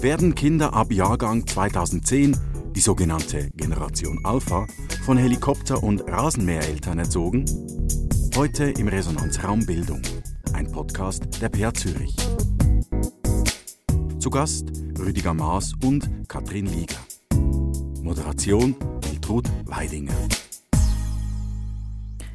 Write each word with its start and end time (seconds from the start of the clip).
Werden 0.00 0.36
Kinder 0.36 0.74
ab 0.74 0.92
Jahrgang 0.92 1.44
2010, 1.44 2.36
die 2.70 2.80
sogenannte 2.80 3.50
Generation 3.56 4.20
Alpha, 4.22 4.68
von 5.04 5.18
Helikopter- 5.18 5.82
und 5.82 6.08
Rasenmähereltern 6.08 7.00
erzogen? 7.00 7.44
Heute 8.36 8.70
im 8.70 8.86
Resonanzraum 8.86 9.66
Bildung, 9.66 10.00
ein 10.52 10.70
Podcast 10.70 11.42
der 11.42 11.48
PH 11.48 11.74
Zürich. 11.74 12.14
Zu 14.20 14.30
Gast 14.30 14.68
Rüdiger 15.00 15.34
Maas 15.34 15.72
und 15.84 16.08
Katrin 16.28 16.66
Lieger. 16.66 16.98
Moderation 18.00 18.76
Hiltrud 19.04 19.48
Weidinger. 19.64 20.14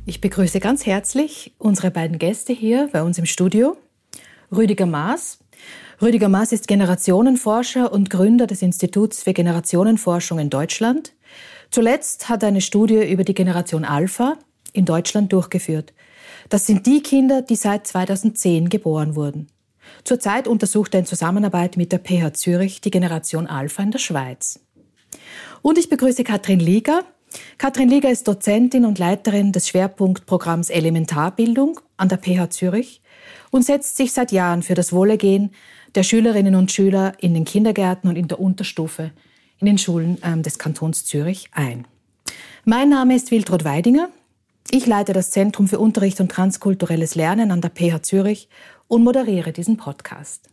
Ich 0.05 0.19
begrüße 0.19 0.59
ganz 0.59 0.85
herzlich 0.85 1.53
unsere 1.59 1.91
beiden 1.91 2.19
Gäste 2.19 2.51
hier 2.51 2.89
bei 2.91 3.01
uns 3.03 3.17
im 3.17 3.25
Studio. 3.25 3.77
Rüdiger 4.51 4.85
Maas. 4.85 5.42
Rüdiger 6.01 6.29
Maas 6.29 6.51
ist 6.51 6.67
Generationenforscher 6.67 7.91
und 7.91 8.09
Gründer 8.09 8.47
des 8.47 8.61
Instituts 8.61 9.23
für 9.23 9.33
Generationenforschung 9.33 10.39
in 10.39 10.49
Deutschland. 10.49 11.13
Zuletzt 11.71 12.29
hat 12.29 12.43
er 12.43 12.49
eine 12.49 12.61
Studie 12.61 13.09
über 13.09 13.23
die 13.23 13.33
Generation 13.33 13.85
Alpha 13.85 14.37
in 14.73 14.85
Deutschland 14.85 15.31
durchgeführt. 15.31 15.93
Das 16.49 16.65
sind 16.65 16.85
die 16.85 17.01
Kinder, 17.01 17.41
die 17.41 17.55
seit 17.55 17.87
2010 17.87 18.69
geboren 18.69 19.15
wurden. 19.15 19.47
Zurzeit 20.03 20.47
untersucht 20.47 20.93
er 20.93 21.01
in 21.01 21.05
Zusammenarbeit 21.05 21.77
mit 21.77 21.91
der 21.91 21.99
PH 21.99 22.33
Zürich 22.33 22.81
die 22.81 22.91
Generation 22.91 23.47
Alpha 23.47 23.83
in 23.83 23.91
der 23.91 23.99
Schweiz. 23.99 24.59
Und 25.61 25.77
ich 25.77 25.89
begrüße 25.89 26.23
Katrin 26.23 26.59
Lieger. 26.59 27.03
Katrin 27.57 27.89
Lieger 27.89 28.11
ist 28.11 28.27
Dozentin 28.27 28.85
und 28.85 28.99
Leiterin 28.99 29.51
des 29.51 29.69
Schwerpunktprogramms 29.69 30.69
Elementarbildung 30.69 31.79
an 31.97 32.09
der 32.09 32.17
PH 32.17 32.49
Zürich 32.49 33.01
und 33.53 33.63
setzt 33.63 33.97
sich 33.97 34.13
seit 34.13 34.31
Jahren 34.31 34.63
für 34.63 34.73
das 34.73 34.91
Wohlergehen 34.91 35.51
der 35.93 36.01
Schülerinnen 36.01 36.55
und 36.55 36.71
Schüler 36.71 37.13
in 37.19 37.35
den 37.35 37.45
Kindergärten 37.45 38.09
und 38.09 38.15
in 38.15 38.27
der 38.27 38.39
Unterstufe 38.39 39.11
in 39.59 39.67
den 39.67 39.77
Schulen 39.77 40.17
ähm, 40.23 40.41
des 40.41 40.57
Kantons 40.57 41.05
Zürich 41.05 41.49
ein. 41.53 41.85
Mein 42.65 42.89
Name 42.89 43.15
ist 43.15 43.29
Wiltrud 43.29 43.63
Weidinger. 43.63 44.09
Ich 44.71 44.87
leite 44.87 45.13
das 45.13 45.29
Zentrum 45.29 45.67
für 45.67 45.77
Unterricht 45.77 46.19
und 46.19 46.31
transkulturelles 46.31 47.13
Lernen 47.13 47.51
an 47.51 47.61
der 47.61 47.69
PH 47.69 48.01
Zürich 48.01 48.49
und 48.87 49.03
moderiere 49.03 49.53
diesen 49.53 49.77
Podcast. 49.77 50.49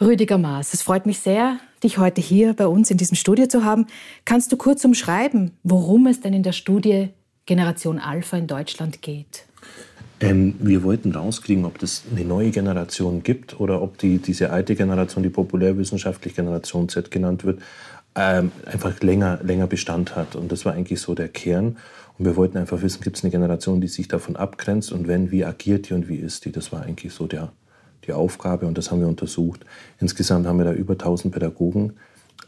Rüdiger 0.00 0.38
Maas, 0.38 0.74
es 0.74 0.82
freut 0.82 1.06
mich 1.06 1.20
sehr, 1.20 1.60
dich 1.84 1.98
heute 1.98 2.20
hier 2.20 2.54
bei 2.54 2.66
uns 2.66 2.90
in 2.90 2.96
diesem 2.96 3.16
Studio 3.16 3.46
zu 3.46 3.64
haben. 3.64 3.86
Kannst 4.24 4.50
du 4.50 4.56
kurz 4.56 4.84
umschreiben, 4.84 5.52
worum 5.62 6.08
es 6.08 6.20
denn 6.20 6.34
in 6.34 6.42
der 6.42 6.52
Studie 6.52 7.10
Generation 7.46 8.00
Alpha 8.00 8.36
in 8.36 8.48
Deutschland 8.48 9.02
geht? 9.02 9.44
Ähm, 10.20 10.54
wir 10.58 10.82
wollten 10.82 11.12
rauskriegen, 11.12 11.64
ob 11.64 11.82
es 11.82 12.04
eine 12.10 12.24
neue 12.24 12.50
Generation 12.50 13.22
gibt 13.22 13.58
oder 13.58 13.80
ob 13.80 13.96
die, 13.96 14.18
diese 14.18 14.50
alte 14.50 14.76
Generation, 14.76 15.22
die 15.22 15.30
populärwissenschaftlich 15.30 16.34
Generation 16.34 16.88
Z 16.90 17.10
genannt 17.10 17.44
wird, 17.44 17.60
ähm, 18.14 18.52
einfach 18.66 19.00
länger, 19.00 19.40
länger 19.42 19.66
Bestand 19.66 20.16
hat. 20.16 20.36
Und 20.36 20.52
das 20.52 20.64
war 20.64 20.74
eigentlich 20.74 21.00
so 21.00 21.14
der 21.14 21.28
Kern. 21.28 21.78
Und 22.18 22.26
wir 22.26 22.36
wollten 22.36 22.58
einfach 22.58 22.82
wissen, 22.82 23.00
gibt 23.00 23.16
es 23.16 23.24
eine 23.24 23.30
Generation, 23.30 23.80
die 23.80 23.88
sich 23.88 24.08
davon 24.08 24.36
abgrenzt 24.36 24.92
und 24.92 25.08
wenn, 25.08 25.30
wie 25.30 25.44
agiert 25.44 25.88
die 25.88 25.94
und 25.94 26.06
wie 26.08 26.16
ist 26.16 26.44
die? 26.44 26.52
Das 26.52 26.70
war 26.70 26.82
eigentlich 26.82 27.14
so 27.14 27.26
der, 27.26 27.52
die 28.06 28.12
Aufgabe 28.12 28.66
und 28.66 28.76
das 28.76 28.90
haben 28.90 29.00
wir 29.00 29.08
untersucht. 29.08 29.64
Insgesamt 30.00 30.46
haben 30.46 30.58
wir 30.58 30.66
da 30.66 30.72
über 30.72 30.94
1000 30.94 31.32
Pädagogen 31.32 31.94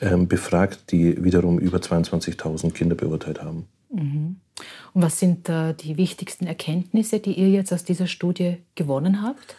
ähm, 0.03 0.28
befragt, 0.28 0.93
die 0.93 1.25
wiederum 1.25 1.59
über 1.59 1.78
22.000 1.78 2.73
Kinder 2.73 2.97
beurteilt 2.97 3.43
haben. 3.43 3.67
Mhm. 3.93 4.37
Und 4.95 5.03
was 5.03 5.19
sind 5.19 5.48
äh, 5.48 5.75
die 5.75 5.97
wichtigsten 5.97 6.47
Erkenntnisse, 6.47 7.21
die 7.21 7.33
ihr 7.33 7.48
jetzt 7.48 7.73
aus 7.73 7.85
dieser 7.85 8.07
Studie 8.07 8.59
gewonnen 8.75 9.23
habt? 9.23 9.57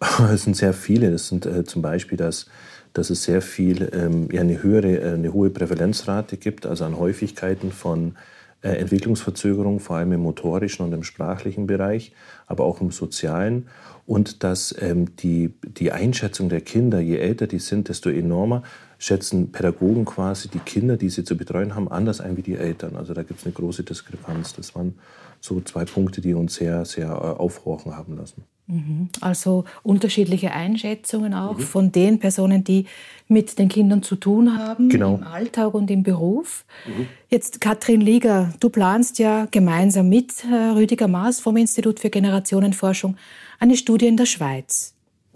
Es 0.32 0.44
sind 0.44 0.56
sehr 0.56 0.74
viele. 0.74 1.10
Das 1.10 1.28
sind 1.28 1.46
äh, 1.46 1.64
zum 1.64 1.82
Beispiel, 1.82 2.16
dass, 2.16 2.46
dass 2.92 3.10
es 3.10 3.24
sehr 3.24 3.42
viel, 3.42 3.90
ähm, 3.92 4.28
ja, 4.30 4.40
eine 4.40 4.62
höhere, 4.62 5.00
äh, 5.00 5.14
eine 5.14 5.32
hohe 5.32 5.50
Prävalenzrate 5.50 6.36
gibt, 6.36 6.66
also 6.66 6.84
an 6.84 6.98
Häufigkeiten 6.98 7.72
von 7.72 8.16
äh, 8.62 8.70
Entwicklungsverzögerung, 8.70 9.80
vor 9.80 9.96
allem 9.96 10.12
im 10.12 10.20
motorischen 10.22 10.84
und 10.84 10.92
im 10.92 11.04
sprachlichen 11.04 11.66
Bereich, 11.66 12.12
aber 12.46 12.64
auch 12.64 12.80
im 12.80 12.90
sozialen. 12.90 13.68
Und 14.06 14.42
dass 14.42 14.74
ähm, 14.80 15.16
die, 15.16 15.54
die 15.62 15.92
Einschätzung 15.92 16.48
der 16.48 16.60
Kinder, 16.60 17.00
je 17.00 17.18
älter 17.18 17.46
die 17.46 17.58
sind, 17.58 17.88
desto 17.88 18.08
enormer 18.08 18.62
schätzen 18.98 19.52
Pädagogen 19.52 20.04
quasi 20.04 20.48
die 20.48 20.58
Kinder, 20.58 20.96
die 20.96 21.08
sie 21.08 21.24
zu 21.24 21.36
betreuen 21.36 21.74
haben, 21.74 21.88
anders 21.90 22.20
ein 22.20 22.36
wie 22.36 22.42
die 22.42 22.56
Eltern. 22.56 22.96
Also 22.96 23.14
da 23.14 23.22
gibt 23.22 23.40
es 23.40 23.46
eine 23.46 23.54
große 23.54 23.84
Diskrepanz. 23.84 24.54
Das 24.54 24.74
waren 24.74 24.94
so 25.40 25.60
zwei 25.60 25.84
Punkte, 25.84 26.20
die 26.20 26.34
uns 26.34 26.56
sehr, 26.56 26.84
sehr 26.84 27.06
äh, 27.06 27.10
aufhorchen 27.10 27.96
haben 27.96 28.16
lassen. 28.16 28.42
Mhm. 28.66 29.08
Also 29.20 29.64
unterschiedliche 29.82 30.52
Einschätzungen 30.52 31.32
auch 31.32 31.58
mhm. 31.58 31.62
von 31.62 31.92
den 31.92 32.18
Personen, 32.18 32.64
die 32.64 32.86
mit 33.28 33.58
den 33.58 33.68
Kindern 33.68 34.02
zu 34.02 34.16
tun 34.16 34.58
haben, 34.58 34.88
genau. 34.88 35.14
im 35.14 35.22
Alltag 35.22 35.74
und 35.74 35.90
im 35.90 36.02
Beruf. 36.02 36.64
Mhm. 36.86 37.06
Jetzt 37.30 37.60
Katrin 37.60 38.00
Lieger, 38.00 38.52
du 38.60 38.68
planst 38.68 39.18
ja 39.18 39.46
gemeinsam 39.50 40.08
mit 40.08 40.44
äh, 40.44 40.54
Rüdiger 40.54 41.08
Maas 41.08 41.40
vom 41.40 41.56
Institut 41.56 42.00
für 42.00 42.10
Generationenforschung 42.10 43.16
eine 43.58 43.76
Studie 43.76 44.06
in 44.06 44.16
der 44.16 44.26
Schweiz. 44.26 44.94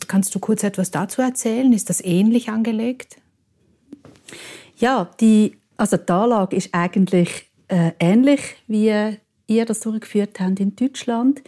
Kannst 0.09 0.35
du 0.35 0.41
kurz 0.41 0.63
etwas 0.65 0.91
dazu 0.91 1.23
erzählen? 1.23 1.73
Ist 1.73 1.89
das 1.89 2.03
ähnlich 2.05 2.49
angelegt? 2.49 3.22
Ja, 4.77 5.11
die, 5.21 5.57
also 5.77 5.97
die 5.97 6.13
Anlage 6.13 6.57
ist 6.57 6.71
eigentlich 6.73 7.51
äh, 7.69 7.93
ähnlich, 7.99 8.41
wie 8.67 9.17
ihr 9.47 9.65
das 9.65 9.81
durchgeführt 9.81 10.41
habt 10.41 10.61
in 10.61 10.77
Deutschland. 10.77 11.43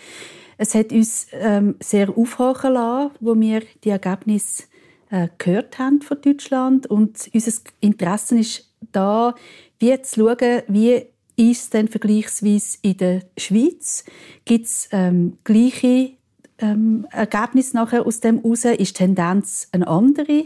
Es 0.56 0.74
hat 0.74 0.92
uns 0.92 1.26
ähm, 1.32 1.76
sehr 1.80 2.16
aufhorchen 2.16 2.74
lassen, 2.74 3.14
wo 3.20 3.38
wir 3.38 3.62
die 3.82 3.90
Ergebnisse 3.90 4.64
äh, 5.10 5.28
gehört 5.38 5.78
haben 5.78 6.00
von 6.00 6.20
Deutschland. 6.20 6.86
Und 6.86 7.30
unser 7.32 7.52
Interesse 7.80 8.38
ist 8.38 8.70
da, 8.92 9.34
wie 9.78 10.00
zu 10.02 10.20
schauen, 10.20 10.62
wie 10.68 11.06
ist 11.36 11.62
es 11.62 11.70
denn 11.70 11.88
vergleichsweise 11.88 12.78
in 12.82 12.96
der 12.96 13.22
Schweiz? 13.36 14.04
Gibt 14.44 14.66
es 14.66 14.88
ähm, 14.92 15.38
gleiche 15.42 16.12
ähm, 16.58 17.06
Ergebnisse 17.10 17.76
nachher 17.76 18.06
aus 18.06 18.20
dem 18.20 18.42
heraus? 18.42 18.64
Ist 18.64 18.78
die 18.78 19.04
Tendenz 19.04 19.68
eine 19.72 19.88
andere? 19.88 20.44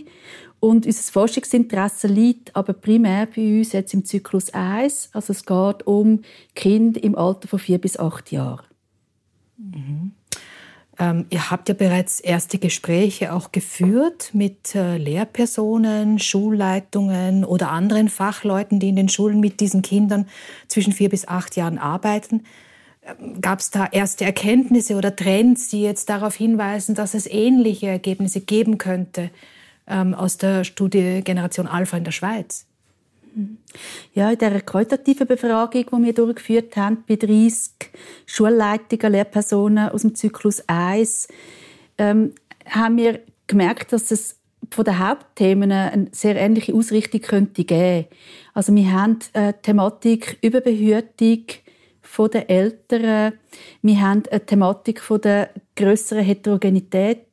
Und 0.61 0.87
unser 0.87 1.13
Forschungsinteresse 1.13 2.09
liegt 2.09 2.57
aber 2.57 2.73
primär 2.73 3.27
bei 3.27 3.59
uns 3.59 3.73
jetzt 3.73 3.95
im 3.95 4.05
Zyklus 4.05 4.51
1. 4.51 5.11
Also 5.13 5.33
es 5.33 5.47
geht 5.47 5.87
um 5.87 6.23
Kinder 6.55 7.03
im 7.03 7.17
Alter 7.17 7.47
von 7.47 7.59
vier 7.59 7.79
bis 7.79 7.97
acht 7.97 8.33
Jahren. 8.33 8.67
Mhm. 9.57 10.13
Ähm, 11.01 11.27
ihr 11.31 11.51
habt 11.53 11.69
ja 11.69 11.77
bereits 11.77 12.19
erste 12.19 12.59
Gespräche 12.59 13.33
auch 13.33 13.53
geführt 13.53 14.31
mit 14.33 14.75
äh, 14.75 14.97
Lehrpersonen, 14.97 16.19
Schulleitungen 16.19 17.45
oder 17.45 17.71
anderen 17.71 18.09
Fachleuten, 18.09 18.81
die 18.81 18.89
in 18.89 18.97
den 18.97 19.09
Schulen 19.09 19.39
mit 19.39 19.61
diesen 19.61 19.83
Kindern 19.83 20.27
zwischen 20.67 20.93
vier 20.93 21.09
bis 21.09 21.29
acht 21.29 21.55
Jahren 21.55 21.79
arbeiten. 21.79 22.43
Ähm, 23.07 23.41
Gab 23.41 23.61
es 23.61 23.71
da 23.71 23.87
erste 23.87 24.25
Erkenntnisse 24.25 24.97
oder 24.97 25.15
Trends, 25.15 25.69
die 25.69 25.83
jetzt 25.83 26.09
darauf 26.09 26.35
hinweisen, 26.35 26.97
dass 26.97 27.15
es 27.15 27.29
ähnliche 27.29 27.87
Ergebnisse 27.87 28.41
geben 28.41 28.77
könnte 28.79 29.31
ähm, 29.89 30.15
aus 30.15 30.39
der 30.39 30.65
Studie 30.65 31.23
Generation 31.25 31.67
Alpha 31.67 31.97
in 31.97 32.05
der 32.05 32.13
Schweiz? 32.13 32.67
Ja, 34.15 34.31
in 34.31 34.39
dieser 34.39 34.61
qualitativen 34.61 35.27
Befragung, 35.27 35.85
die 35.85 36.07
wir 36.07 36.15
durchgeführt 36.15 36.77
haben, 36.77 37.05
bei 37.07 37.17
30 37.17 37.93
Schulleitungen, 38.27 39.13
Lehrpersonen 39.13 39.91
aus 39.91 40.03
dem 40.03 40.15
Zyklus 40.15 40.63
1, 40.67 41.29
ähm, 41.99 42.35
haben 42.67 42.97
wir 42.97 43.21
gemerkt, 43.47 43.93
dass 43.93 44.11
es 44.11 44.39
von 44.71 44.85
den 44.85 44.99
Hauptthemen 44.99 45.71
eine 45.73 46.09
sehr 46.13 46.37
ähnliche 46.37 46.75
Ausrichtung 46.75 47.21
könnte 47.21 47.65
geben. 47.65 48.07
Also 48.55 48.75
wir 48.75 48.93
haben 48.93 49.19
eine 49.33 49.61
Thematik 49.61 50.39
Überbehütung 50.43 51.45
von 52.03 52.31
den 52.31 52.49
Eltern, 52.49 53.35
wir 53.83 54.01
haben 54.01 54.23
eine 54.31 54.45
Thematik 54.45 55.01
von 55.01 55.21
der 55.21 55.51
größeren 55.77 56.25
Heterogenität 56.25 57.28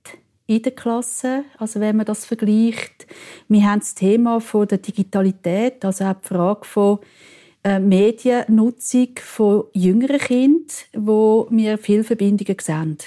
in 0.47 0.61
der 0.61 0.73
Klasse, 0.73 1.45
also 1.57 1.79
wenn 1.79 1.97
man 1.97 2.05
das 2.05 2.25
vergleicht. 2.25 3.07
Wir 3.47 3.63
haben 3.63 3.79
das 3.79 3.95
Thema 3.95 4.39
von 4.39 4.67
der 4.67 4.77
Digitalität, 4.77 5.83
also 5.83 6.05
auch 6.05 6.15
die 6.21 6.27
Frage 6.27 6.65
von 6.65 6.99
äh, 7.63 7.79
Mediennutzung 7.79 9.09
von 9.19 9.65
jüngeren 9.73 10.19
Kindern, 10.19 10.67
wo 10.93 11.47
wir 11.49 11.77
viele 11.77 12.03
Verbindungen 12.03 12.57
sehen. 12.61 12.97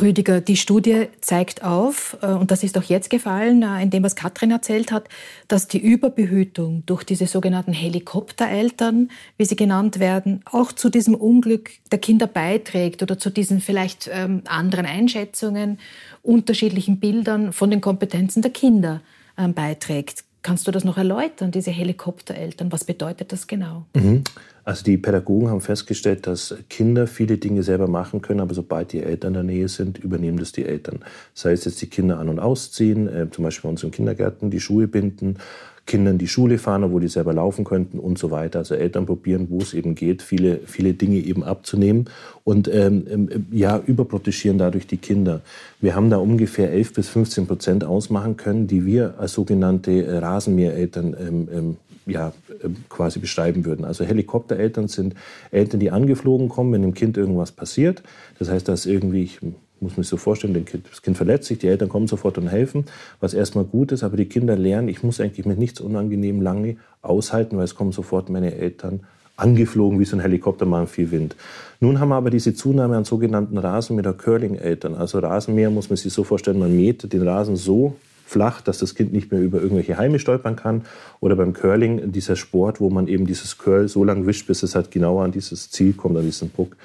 Rüdiger, 0.00 0.40
die 0.40 0.56
Studie 0.56 1.08
zeigt 1.20 1.62
auf, 1.64 2.16
äh, 2.22 2.26
und 2.26 2.50
das 2.50 2.62
ist 2.62 2.76
auch 2.78 2.82
jetzt 2.82 3.10
gefallen, 3.10 3.62
äh, 3.62 3.82
in 3.82 3.90
dem, 3.90 4.02
was 4.02 4.16
Katrin 4.16 4.50
erzählt 4.50 4.92
hat, 4.92 5.08
dass 5.48 5.68
die 5.68 5.78
Überbehütung 5.78 6.82
durch 6.86 7.04
diese 7.04 7.26
sogenannten 7.26 7.72
Helikoptereltern, 7.72 9.10
wie 9.36 9.44
sie 9.44 9.56
genannt 9.56 9.98
werden, 9.98 10.42
auch 10.50 10.72
zu 10.72 10.90
diesem 10.90 11.14
Unglück 11.14 11.70
der 11.90 11.98
Kinder 11.98 12.26
beiträgt 12.26 13.02
oder 13.02 13.18
zu 13.18 13.30
diesen 13.30 13.60
vielleicht 13.60 14.10
ähm, 14.12 14.42
anderen 14.46 14.86
Einschätzungen, 14.86 15.78
unterschiedlichen 16.22 17.00
Bildern 17.00 17.52
von 17.52 17.70
den 17.70 17.80
Kompetenzen 17.80 18.42
der 18.42 18.52
Kinder 18.52 19.00
ähm, 19.38 19.54
beiträgt. 19.54 20.24
Kannst 20.42 20.66
du 20.66 20.70
das 20.70 20.84
noch 20.84 20.98
erläutern, 20.98 21.52
diese 21.52 21.70
Helikoptereltern? 21.70 22.70
Was 22.70 22.84
bedeutet 22.84 23.32
das 23.32 23.46
genau? 23.46 23.86
Mhm. 23.94 24.24
Also 24.64 24.84
die 24.84 24.96
Pädagogen 24.96 25.50
haben 25.50 25.60
festgestellt, 25.60 26.26
dass 26.26 26.54
Kinder 26.70 27.06
viele 27.06 27.38
Dinge 27.38 27.62
selber 27.62 27.86
machen 27.86 28.22
können, 28.22 28.40
aber 28.40 28.54
sobald 28.54 28.92
die 28.92 29.02
Eltern 29.02 29.28
in 29.28 29.34
der 29.34 29.42
Nähe 29.42 29.68
sind, 29.68 29.98
übernehmen 29.98 30.38
das 30.38 30.52
die 30.52 30.64
Eltern. 30.64 31.00
Sei 31.34 31.52
es 31.52 31.64
jetzt 31.64 31.82
die 31.82 31.88
Kinder 31.88 32.18
an- 32.18 32.28
und 32.28 32.38
ausziehen, 32.38 33.08
äh, 33.08 33.30
zum 33.30 33.44
Beispiel 33.44 33.68
bei 33.68 33.72
uns 33.72 33.82
im 33.82 33.90
Kindergarten, 33.90 34.50
die 34.50 34.60
Schuhe 34.60 34.88
binden 34.88 35.38
Kindern 35.86 36.16
die 36.16 36.28
Schule 36.28 36.56
fahren, 36.56 36.84
obwohl 36.84 37.02
die 37.02 37.08
selber 37.08 37.34
laufen 37.34 37.64
könnten 37.64 37.98
und 37.98 38.18
so 38.18 38.30
weiter. 38.30 38.60
Also 38.60 38.74
Eltern 38.74 39.04
probieren, 39.04 39.48
wo 39.50 39.58
es 39.58 39.74
eben 39.74 39.94
geht, 39.94 40.22
viele, 40.22 40.60
viele 40.64 40.94
Dinge 40.94 41.18
eben 41.18 41.44
abzunehmen 41.44 42.06
und 42.42 42.68
ähm, 42.68 43.04
ähm 43.10 43.46
ja, 43.50 43.78
überprotegieren 43.78 44.56
dadurch 44.56 44.86
die 44.86 44.96
Kinder. 44.96 45.42
Wir 45.80 45.94
haben 45.94 46.08
da 46.08 46.16
ungefähr 46.16 46.70
11 46.72 46.94
bis 46.94 47.08
15 47.08 47.46
Prozent 47.46 47.84
ausmachen 47.84 48.38
können, 48.38 48.66
die 48.66 48.86
wir 48.86 49.14
als 49.18 49.34
sogenannte 49.34 50.06
äh, 50.06 50.18
Rasenmähereltern 50.18 51.16
ähm, 51.20 51.48
ähm, 51.52 51.76
ja, 52.06 52.32
ähm, 52.62 52.76
quasi 52.88 53.18
beschreiben 53.18 53.64
würden. 53.64 53.84
Also 53.84 54.04
Helikoptereltern 54.04 54.88
sind 54.88 55.14
Eltern, 55.50 55.80
die 55.80 55.90
angeflogen 55.90 56.48
kommen, 56.48 56.72
wenn 56.72 56.82
dem 56.82 56.94
Kind 56.94 57.16
irgendwas 57.16 57.52
passiert. 57.52 58.02
Das 58.38 58.48
heißt, 58.48 58.68
dass 58.68 58.86
irgendwie, 58.86 59.22
ich 59.22 59.40
muss 59.80 59.96
mich 59.96 60.08
so 60.08 60.16
vorstellen, 60.16 60.64
das 60.90 61.02
Kind 61.02 61.16
verletzt 61.16 61.46
sich, 61.46 61.58
die 61.58 61.68
Eltern 61.68 61.88
kommen 61.88 62.06
sofort 62.06 62.38
und 62.38 62.48
helfen, 62.48 62.86
was 63.20 63.34
erstmal 63.34 63.64
gut 63.64 63.92
ist, 63.92 64.02
aber 64.02 64.16
die 64.16 64.26
Kinder 64.26 64.56
lernen, 64.56 64.88
ich 64.88 65.02
muss 65.02 65.20
eigentlich 65.20 65.46
mit 65.46 65.58
nichts 65.58 65.80
Unangenehm 65.80 66.40
lange 66.40 66.76
aushalten, 67.02 67.56
weil 67.56 67.64
es 67.64 67.74
kommen 67.74 67.92
sofort 67.92 68.30
meine 68.30 68.54
Eltern 68.54 69.00
angeflogen 69.36 69.98
wie 69.98 70.04
so 70.04 70.16
ein 70.16 70.20
Helikopter 70.20 70.64
mal 70.64 70.86
viel 70.86 71.10
Wind. 71.10 71.34
Nun 71.80 71.98
haben 71.98 72.10
wir 72.10 72.14
aber 72.14 72.30
diese 72.30 72.54
Zunahme 72.54 72.96
an 72.96 73.04
sogenannten 73.04 73.58
Rasenmäher 73.58 74.12
Curling-Eltern. 74.12 74.94
Also 74.94 75.18
Rasenmäher 75.18 75.70
muss 75.70 75.90
man 75.90 75.96
sich 75.96 76.12
so 76.12 76.22
vorstellen, 76.22 76.58
man 76.58 76.74
mäht 76.74 77.12
den 77.12 77.26
Rasen 77.26 77.56
so 77.56 77.96
flach, 78.24 78.60
dass 78.60 78.78
das 78.78 78.94
Kind 78.94 79.12
nicht 79.12 79.30
mehr 79.30 79.40
über 79.40 79.60
irgendwelche 79.60 79.96
Heime 79.96 80.18
stolpern 80.18 80.56
kann. 80.56 80.82
Oder 81.20 81.36
beim 81.36 81.52
Curling 81.52 82.12
dieser 82.12 82.36
Sport, 82.36 82.80
wo 82.80 82.90
man 82.90 83.06
eben 83.06 83.26
dieses 83.26 83.58
Curl 83.58 83.88
so 83.88 84.04
lang 84.04 84.26
wischt, 84.26 84.46
bis 84.46 84.62
es 84.62 84.74
halt 84.74 84.90
genauer 84.90 85.24
an 85.24 85.32
dieses 85.32 85.70
Ziel 85.70 85.92
kommt, 85.92 86.16
an 86.16 86.24
diesen 86.24 86.50
Puck. 86.50 86.76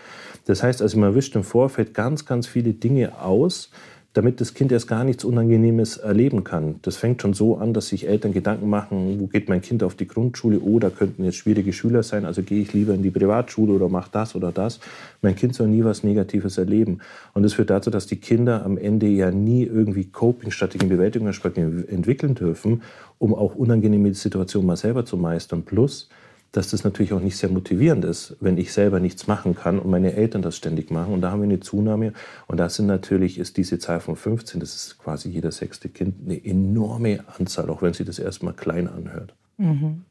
Das 0.46 0.64
heißt 0.64 0.82
also, 0.82 0.98
man 0.98 1.16
wischt 1.16 1.36
im 1.36 1.44
Vorfeld 1.44 1.94
ganz, 1.94 2.26
ganz 2.26 2.48
viele 2.48 2.74
Dinge 2.74 3.22
aus, 3.22 3.70
damit 4.14 4.42
das 4.42 4.56
Kind 4.56 4.72
erst 4.72 4.88
gar 4.88 5.04
nichts 5.04 5.24
Unangenehmes 5.24 5.98
erleben 5.98 6.44
kann. 6.44 6.76
Das 6.82 6.98
fängt 6.98 7.22
schon 7.22 7.34
so 7.34 7.58
an, 7.58 7.74
dass 7.74 7.90
sich 7.90 8.08
Eltern 8.08 8.34
Gedanken 8.34 8.68
machen, 8.68 9.20
wo 9.20 9.28
geht 9.28 9.50
mein 9.50 9.62
Kind 9.62 9.84
auf 9.84 9.94
die 9.94 10.08
Grundschule? 10.08 10.60
Oh, 10.60 10.80
da 10.80 10.90
könnten 10.90 11.24
jetzt 11.24 11.36
schwierige 11.36 11.74
Schüler 11.74 12.02
sein, 12.02 12.26
also 12.26 12.42
gehe 12.42 12.62
ich 12.62 12.74
lieber 12.74 12.96
in 12.96 13.04
die 13.04 13.12
Privatschule 13.12 13.72
oder 13.72 13.88
mache 13.88 14.10
das 14.12 14.36
oder 14.36 14.52
das. 14.52 14.80
Mein 15.22 15.36
Kind 15.36 15.54
soll 15.54 15.68
nie 15.68 15.84
was 15.84 16.04
Negatives 16.04 16.58
erleben. 16.58 17.00
Und 17.34 17.44
das 17.44 17.54
führt 17.54 17.70
dazu, 17.70 17.92
dass 17.92 18.08
die 18.08 18.18
Kinder 18.18 18.66
am 18.66 18.78
Ende 18.78 19.08
ja 19.08 19.30
nie 19.30 19.64
irgendwie 19.64 20.06
Coping-Strategien, 20.06 20.90
Bewältigungsstrategien 20.90 21.88
entwickeln 21.88 22.34
dürfen, 22.34 22.82
um 23.20 23.36
auch 23.36 23.54
unangenehme 23.56 24.14
Situationen 24.16 24.66
mal 24.66 24.78
selber 24.78 25.06
zu 25.06 25.18
meistern. 25.18 25.64
Plus, 25.64 26.10
dass 26.52 26.70
das 26.72 26.84
natürlich 26.84 27.14
auch 27.14 27.20
nicht 27.20 27.38
sehr 27.38 27.50
motivierend 27.50 28.06
ist, 28.06 28.36
wenn 28.40 28.58
ich 28.58 28.74
selber 28.74 29.00
nichts 29.00 29.28
machen 29.28 29.56
kann 29.56 29.80
und 29.80 29.90
meine 29.90 30.14
Eltern 30.14 30.42
das 30.42 30.58
ständig 30.58 30.90
machen. 30.90 31.14
Und 31.14 31.22
da 31.22 31.32
haben 31.32 31.42
wir 31.42 31.46
eine 31.46 31.60
Zunahme. 31.60 32.14
Und 32.48 32.58
das 32.58 32.76
sind 32.76 32.88
natürlich, 32.88 33.38
ist 33.38 33.58
diese 33.58 33.78
Zahl 33.78 34.00
von 34.00 34.16
15, 34.16 34.60
das 34.60 34.76
ist 34.76 34.98
quasi 34.98 35.30
jeder 35.30 35.52
sechste 35.52 35.90
Kind, 35.90 36.16
eine 36.26 36.44
enorme 36.44 37.24
Anzahl, 37.38 37.70
auch 37.70 37.82
wenn 37.82 37.94
sie 37.94 38.06
das 38.06 38.20
erstmal 38.20 38.54
klein 38.54 38.88
anhört. 38.88 39.34
Mhm. 39.58 40.06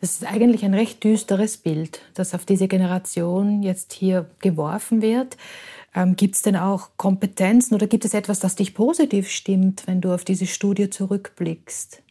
Das 0.00 0.12
ist 0.12 0.30
eigentlich 0.30 0.64
ein 0.64 0.74
recht 0.74 1.02
düsteres 1.02 1.56
Bild, 1.56 2.00
das 2.14 2.34
auf 2.34 2.44
diese 2.44 2.68
Generation 2.68 3.62
jetzt 3.62 3.92
hier 3.92 4.26
geworfen 4.38 5.02
wird. 5.02 5.36
Ähm, 5.94 6.14
gibt 6.14 6.36
es 6.36 6.42
denn 6.42 6.54
auch 6.54 6.90
Kompetenzen 6.96 7.74
oder 7.74 7.88
gibt 7.88 8.04
es 8.04 8.14
etwas, 8.14 8.38
das 8.38 8.54
dich 8.54 8.74
positiv 8.74 9.28
stimmt, 9.28 9.86
wenn 9.86 10.00
du 10.00 10.12
auf 10.12 10.24
diese 10.24 10.46
Studie 10.46 10.90
zurückblickst? 10.90 12.02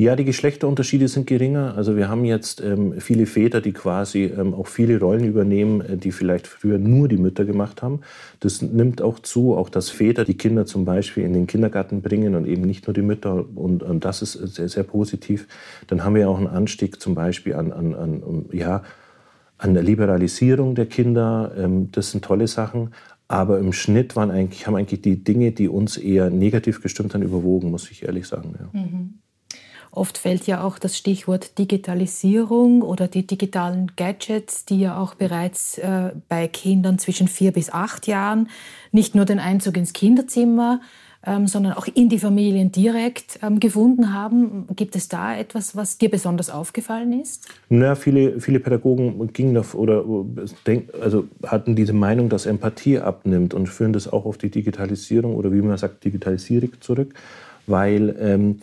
Ja, 0.00 0.14
die 0.14 0.24
Geschlechterunterschiede 0.24 1.08
sind 1.08 1.26
geringer. 1.26 1.74
Also 1.76 1.96
wir 1.96 2.08
haben 2.08 2.24
jetzt 2.24 2.60
ähm, 2.60 3.00
viele 3.00 3.26
Väter, 3.26 3.60
die 3.60 3.72
quasi 3.72 4.26
ähm, 4.26 4.54
auch 4.54 4.68
viele 4.68 5.00
Rollen 5.00 5.24
übernehmen, 5.24 5.80
äh, 5.80 5.96
die 5.96 6.12
vielleicht 6.12 6.46
früher 6.46 6.78
nur 6.78 7.08
die 7.08 7.16
Mütter 7.16 7.44
gemacht 7.44 7.82
haben. 7.82 8.02
Das 8.38 8.62
nimmt 8.62 9.02
auch 9.02 9.18
zu, 9.18 9.56
auch 9.56 9.68
dass 9.68 9.90
Väter 9.90 10.24
die 10.24 10.36
Kinder 10.36 10.66
zum 10.66 10.84
Beispiel 10.84 11.24
in 11.24 11.32
den 11.32 11.48
Kindergarten 11.48 12.00
bringen 12.00 12.36
und 12.36 12.46
eben 12.46 12.62
nicht 12.62 12.86
nur 12.86 12.94
die 12.94 13.02
Mütter. 13.02 13.44
Und, 13.56 13.82
und 13.82 14.04
das 14.04 14.22
ist 14.22 14.34
sehr, 14.34 14.68
sehr 14.68 14.84
positiv. 14.84 15.48
Dann 15.88 16.04
haben 16.04 16.14
wir 16.14 16.30
auch 16.30 16.38
einen 16.38 16.46
Anstieg 16.46 17.02
zum 17.02 17.16
Beispiel 17.16 17.54
an, 17.54 17.72
an, 17.72 17.92
an 17.96 18.44
ja, 18.52 18.84
an 19.56 19.74
der 19.74 19.82
Liberalisierung 19.82 20.76
der 20.76 20.86
Kinder. 20.86 21.50
Ähm, 21.58 21.90
das 21.90 22.12
sind 22.12 22.24
tolle 22.24 22.46
Sachen. 22.46 22.94
Aber 23.26 23.58
im 23.58 23.72
Schnitt 23.72 24.14
waren 24.14 24.30
eigentlich, 24.30 24.64
haben 24.68 24.76
eigentlich 24.76 25.02
die 25.02 25.24
Dinge, 25.24 25.50
die 25.50 25.66
uns 25.68 25.96
eher 25.96 26.30
negativ 26.30 26.82
gestimmt 26.82 27.14
haben, 27.14 27.22
überwogen, 27.22 27.72
muss 27.72 27.90
ich 27.90 28.04
ehrlich 28.04 28.28
sagen. 28.28 28.54
Ja. 28.60 28.80
Mhm. 28.80 29.14
Oft 29.98 30.16
fällt 30.16 30.46
ja 30.46 30.62
auch 30.62 30.78
das 30.78 30.96
Stichwort 30.96 31.58
Digitalisierung 31.58 32.82
oder 32.82 33.08
die 33.08 33.26
digitalen 33.26 33.90
Gadgets, 33.96 34.64
die 34.64 34.78
ja 34.78 34.96
auch 34.96 35.14
bereits 35.14 35.76
äh, 35.78 36.12
bei 36.28 36.46
Kindern 36.46 37.00
zwischen 37.00 37.26
vier 37.26 37.50
bis 37.50 37.70
acht 37.70 38.06
Jahren 38.06 38.48
nicht 38.92 39.16
nur 39.16 39.24
den 39.24 39.40
Einzug 39.40 39.76
ins 39.76 39.92
Kinderzimmer, 39.92 40.80
ähm, 41.26 41.48
sondern 41.48 41.72
auch 41.72 41.88
in 41.92 42.08
die 42.08 42.20
Familien 42.20 42.70
direkt 42.70 43.40
ähm, 43.42 43.58
gefunden 43.58 44.14
haben. 44.14 44.68
Gibt 44.76 44.94
es 44.94 45.08
da 45.08 45.36
etwas, 45.36 45.74
was 45.74 45.98
dir 45.98 46.10
besonders 46.10 46.48
aufgefallen 46.48 47.20
ist? 47.20 47.48
Na, 47.68 47.96
viele, 47.96 48.40
viele 48.40 48.60
Pädagogen 48.60 49.32
gingen 49.32 49.56
auf, 49.56 49.74
oder 49.74 50.04
denk, 50.64 50.90
also 51.02 51.24
hatten 51.44 51.74
diese 51.74 51.92
Meinung, 51.92 52.28
dass 52.28 52.46
Empathie 52.46 53.00
abnimmt 53.00 53.52
und 53.52 53.68
führen 53.68 53.92
das 53.92 54.06
auch 54.06 54.26
auf 54.26 54.38
die 54.38 54.50
Digitalisierung 54.50 55.34
oder 55.34 55.52
wie 55.52 55.60
man 55.60 55.76
sagt, 55.76 56.04
Digitalisierung 56.04 56.70
zurück, 56.80 57.14
weil 57.66 58.14
ähm, 58.20 58.60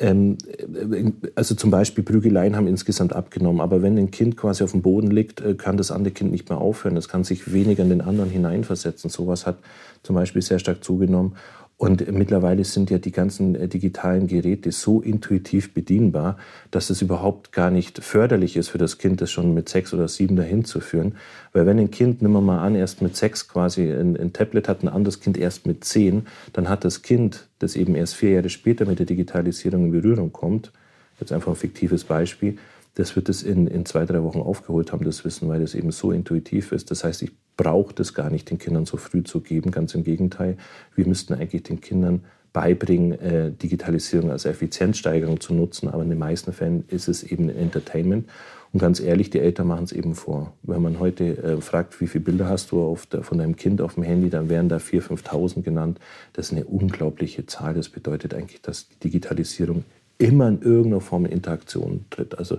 also 0.00 1.54
zum 1.56 1.70
Beispiel 1.70 2.04
Prügeleien 2.04 2.54
haben 2.54 2.68
insgesamt 2.68 3.12
abgenommen, 3.12 3.60
aber 3.60 3.82
wenn 3.82 3.98
ein 3.98 4.12
Kind 4.12 4.36
quasi 4.36 4.62
auf 4.62 4.70
dem 4.70 4.82
Boden 4.82 5.10
liegt, 5.10 5.40
äh, 5.40 5.54
kann 5.54 5.76
das 5.76 5.90
andere 5.90 6.12
Kind 6.12 6.30
nicht 6.30 6.48
mehr 6.48 6.58
aufhören. 6.58 6.96
Es 6.96 7.08
kann 7.08 7.24
sich 7.24 7.52
weniger 7.52 7.82
in 7.82 7.88
den 7.88 8.00
anderen 8.00 8.30
hineinversetzen. 8.30 9.10
Sowas 9.10 9.44
hat 9.44 9.58
zum 10.04 10.14
Beispiel 10.14 10.42
sehr 10.42 10.60
stark 10.60 10.84
zugenommen. 10.84 11.34
Und 11.78 12.10
mittlerweile 12.10 12.64
sind 12.64 12.90
ja 12.90 12.98
die 12.98 13.12
ganzen 13.12 13.54
äh, 13.54 13.68
digitalen 13.68 14.26
Geräte 14.26 14.72
so 14.72 15.00
intuitiv 15.00 15.74
bedienbar, 15.74 16.36
dass 16.72 16.90
es 16.90 17.02
überhaupt 17.02 17.52
gar 17.52 17.70
nicht 17.70 18.02
förderlich 18.02 18.56
ist 18.56 18.68
für 18.68 18.78
das 18.78 18.98
Kind, 18.98 19.20
das 19.20 19.30
schon 19.30 19.54
mit 19.54 19.68
sechs 19.68 19.94
oder 19.94 20.08
sieben 20.08 20.34
dahin 20.34 20.64
zu 20.64 20.80
führen. 20.80 21.14
Weil 21.52 21.66
wenn 21.66 21.78
ein 21.78 21.92
Kind, 21.92 22.20
nehmen 22.20 22.34
wir 22.34 22.40
mal 22.40 22.58
an, 22.58 22.74
erst 22.74 23.00
mit 23.00 23.14
sechs 23.14 23.46
quasi 23.46 23.92
ein, 23.92 24.16
ein 24.16 24.32
Tablet 24.32 24.68
hat, 24.68 24.82
ein 24.82 24.88
anderes 24.88 25.20
Kind 25.20 25.38
erst 25.38 25.68
mit 25.68 25.84
zehn, 25.84 26.26
dann 26.52 26.68
hat 26.68 26.84
das 26.84 27.02
Kind, 27.02 27.46
das 27.60 27.76
eben 27.76 27.94
erst 27.94 28.16
vier 28.16 28.30
Jahre 28.30 28.48
später 28.48 28.84
mit 28.84 28.98
der 28.98 29.06
Digitalisierung 29.06 29.84
in 29.84 29.92
Berührung 29.92 30.32
kommt, 30.32 30.72
jetzt 31.20 31.30
einfach 31.30 31.52
ein 31.52 31.56
fiktives 31.56 32.02
Beispiel, 32.02 32.58
das 32.96 33.14
wird 33.14 33.28
es 33.28 33.44
in, 33.44 33.68
in 33.68 33.86
zwei, 33.86 34.04
drei 34.04 34.24
Wochen 34.24 34.40
aufgeholt 34.40 34.90
haben, 34.90 35.04
das 35.04 35.24
Wissen, 35.24 35.48
weil 35.48 35.62
es 35.62 35.76
eben 35.76 35.92
so 35.92 36.10
intuitiv 36.10 36.72
ist. 36.72 36.90
Das 36.90 37.04
heißt, 37.04 37.22
ich 37.22 37.30
brauche 37.58 37.92
das 37.92 38.14
gar 38.14 38.30
nicht 38.30 38.48
den 38.48 38.58
Kindern 38.58 38.86
so 38.86 38.96
früh 38.96 39.22
zu 39.22 39.40
geben, 39.40 39.70
ganz 39.70 39.94
im 39.94 40.04
Gegenteil. 40.04 40.56
Wir 40.94 41.06
müssten 41.06 41.34
eigentlich 41.34 41.64
den 41.64 41.82
Kindern 41.82 42.24
beibringen, 42.54 43.12
äh, 43.20 43.50
Digitalisierung 43.50 44.30
als 44.30 44.46
Effizienzsteigerung 44.46 45.40
zu 45.40 45.52
nutzen, 45.52 45.88
aber 45.88 46.02
in 46.02 46.08
den 46.08 46.18
meisten 46.18 46.54
Fällen 46.54 46.84
ist 46.88 47.08
es 47.08 47.22
eben 47.22 47.50
Entertainment. 47.50 48.26
Und 48.72 48.80
ganz 48.80 49.00
ehrlich, 49.00 49.30
die 49.30 49.40
Eltern 49.40 49.66
machen 49.66 49.84
es 49.84 49.92
eben 49.92 50.14
vor. 50.14 50.52
Wenn 50.62 50.82
man 50.82 50.98
heute 50.98 51.36
äh, 51.42 51.60
fragt, 51.60 52.00
wie 52.00 52.06
viele 52.06 52.24
Bilder 52.24 52.48
hast 52.48 52.70
du 52.70 52.96
der, 53.12 53.22
von 53.22 53.38
deinem 53.38 53.56
Kind 53.56 53.80
auf 53.80 53.94
dem 53.94 54.02
Handy, 54.02 54.30
dann 54.30 54.48
werden 54.48 54.68
da 54.68 54.76
4.000, 54.76 55.22
5.000 55.22 55.62
genannt. 55.62 55.98
Das 56.34 56.46
ist 56.46 56.52
eine 56.52 56.64
unglaubliche 56.64 57.46
Zahl. 57.46 57.74
Das 57.74 57.88
bedeutet 57.88 58.34
eigentlich, 58.34 58.62
dass 58.62 58.88
Digitalisierung 59.02 59.84
immer 60.18 60.48
in 60.48 60.60
irgendeiner 60.62 61.00
Form 61.00 61.24
in 61.24 61.32
Interaktion 61.32 62.04
tritt. 62.10 62.38
Also 62.38 62.58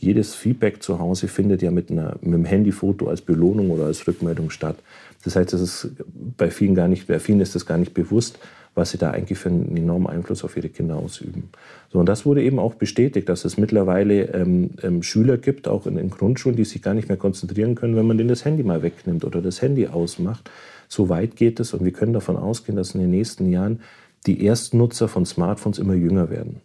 jedes 0.00 0.34
Feedback 0.34 0.82
zu 0.82 0.98
Hause 0.98 1.28
findet 1.28 1.62
ja 1.62 1.70
mit, 1.70 1.90
einer, 1.90 2.16
mit 2.22 2.34
einem 2.34 2.44
Handyfoto 2.46 3.08
als 3.08 3.20
Belohnung 3.20 3.70
oder 3.70 3.84
als 3.84 4.06
Rückmeldung 4.06 4.50
statt. 4.50 4.76
Das 5.24 5.36
heißt, 5.36 5.52
das 5.52 5.60
ist 5.60 5.90
bei 6.36 6.50
vielen 6.50 6.74
gar 6.74 6.88
nicht, 6.88 7.06
bei 7.06 7.18
vielen 7.18 7.40
ist 7.40 7.54
das 7.54 7.66
gar 7.66 7.76
nicht 7.76 7.92
bewusst, 7.92 8.38
was 8.74 8.92
sie 8.92 8.98
da 8.98 9.10
eigentlich 9.10 9.38
für 9.38 9.50
einen 9.50 9.76
enormen 9.76 10.06
Einfluss 10.06 10.42
auf 10.42 10.56
ihre 10.56 10.70
Kinder 10.70 10.96
ausüben. 10.96 11.50
So, 11.92 11.98
und 11.98 12.08
das 12.08 12.24
wurde 12.24 12.42
eben 12.42 12.58
auch 12.58 12.74
bestätigt, 12.74 13.28
dass 13.28 13.44
es 13.44 13.58
mittlerweile 13.58 14.32
ähm, 14.32 14.70
ähm, 14.82 15.02
Schüler 15.02 15.36
gibt, 15.36 15.68
auch 15.68 15.86
in 15.86 15.96
den 15.96 16.08
Grundschulen, 16.08 16.56
die 16.56 16.64
sich 16.64 16.80
gar 16.80 16.94
nicht 16.94 17.08
mehr 17.08 17.18
konzentrieren 17.18 17.74
können, 17.74 17.96
wenn 17.96 18.06
man 18.06 18.16
denen 18.16 18.28
das 18.28 18.44
Handy 18.44 18.62
mal 18.62 18.82
wegnimmt 18.82 19.24
oder 19.24 19.42
das 19.42 19.60
Handy 19.60 19.88
ausmacht. 19.88 20.50
So 20.88 21.08
weit 21.08 21.36
geht 21.36 21.60
es 21.60 21.74
und 21.74 21.84
wir 21.84 21.92
können 21.92 22.14
davon 22.14 22.36
ausgehen, 22.36 22.76
dass 22.76 22.94
in 22.94 23.00
den 23.00 23.10
nächsten 23.10 23.50
Jahren 23.50 23.80
die 24.26 24.44
Erstnutzer 24.44 25.08
von 25.08 25.26
Smartphones 25.26 25.78
immer 25.78 25.94
jünger 25.94 26.30
werden. 26.30 26.60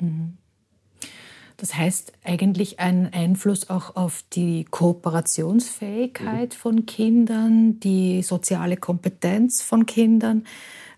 Mhm. 0.00 0.34
Das 1.62 1.76
heißt 1.76 2.12
eigentlich 2.24 2.80
ein 2.80 3.12
Einfluss 3.12 3.70
auch 3.70 3.94
auf 3.94 4.24
die 4.32 4.64
Kooperationsfähigkeit 4.68 6.54
von 6.54 6.86
Kindern, 6.86 7.78
die 7.78 8.24
soziale 8.24 8.76
Kompetenz 8.76 9.62
von 9.62 9.86
Kindern. 9.86 10.44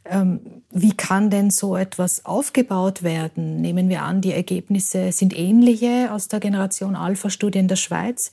Ähm, 0.06 0.40
wie 0.70 0.94
kann 0.94 1.28
denn 1.28 1.50
so 1.50 1.76
etwas 1.76 2.24
aufgebaut 2.24 3.02
werden? 3.02 3.60
Nehmen 3.60 3.90
wir 3.90 4.04
an, 4.04 4.22
die 4.22 4.32
Ergebnisse 4.32 5.12
sind 5.12 5.38
ähnliche 5.38 6.10
aus 6.10 6.28
der 6.28 6.40
Generation 6.40 6.96
Alpha-Studie 6.96 7.58
in 7.58 7.68
der 7.68 7.76
Schweiz. 7.76 8.32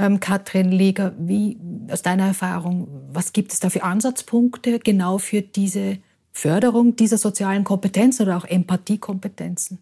Ähm, 0.00 0.18
Katrin 0.18 0.72
Lieger, 0.72 1.14
wie, 1.16 1.58
aus 1.92 2.02
deiner 2.02 2.26
Erfahrung, 2.26 2.88
was 3.12 3.32
gibt 3.32 3.52
es 3.52 3.60
da 3.60 3.70
für 3.70 3.84
Ansatzpunkte 3.84 4.80
genau 4.80 5.18
für 5.18 5.42
diese 5.42 5.98
Förderung 6.32 6.96
dieser 6.96 7.18
sozialen 7.18 7.62
Kompetenzen 7.62 8.24
oder 8.24 8.36
auch 8.36 8.46
Empathiekompetenzen? 8.46 9.78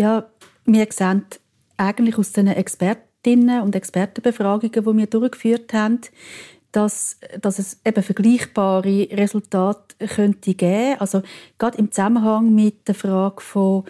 Ja, 0.00 0.30
wir 0.64 0.86
sehen 0.88 1.26
eigentlich 1.76 2.16
aus 2.16 2.32
den 2.32 2.46
Expertinnen 2.46 3.60
und 3.60 3.76
Expertenbefragungen, 3.76 4.72
die 4.72 4.96
wir 4.96 5.06
durchgeführt 5.06 5.74
haben, 5.74 6.00
dass, 6.72 7.18
dass 7.38 7.58
es 7.58 7.82
eben 7.84 8.02
vergleichbare 8.02 9.08
Resultate 9.12 10.06
könnte 10.08 10.54
geben. 10.54 10.98
Also 11.00 11.20
gerade 11.58 11.76
im 11.76 11.92
Zusammenhang 11.92 12.54
mit 12.54 12.88
der 12.88 12.94
Frage 12.94 13.42
von 13.42 13.84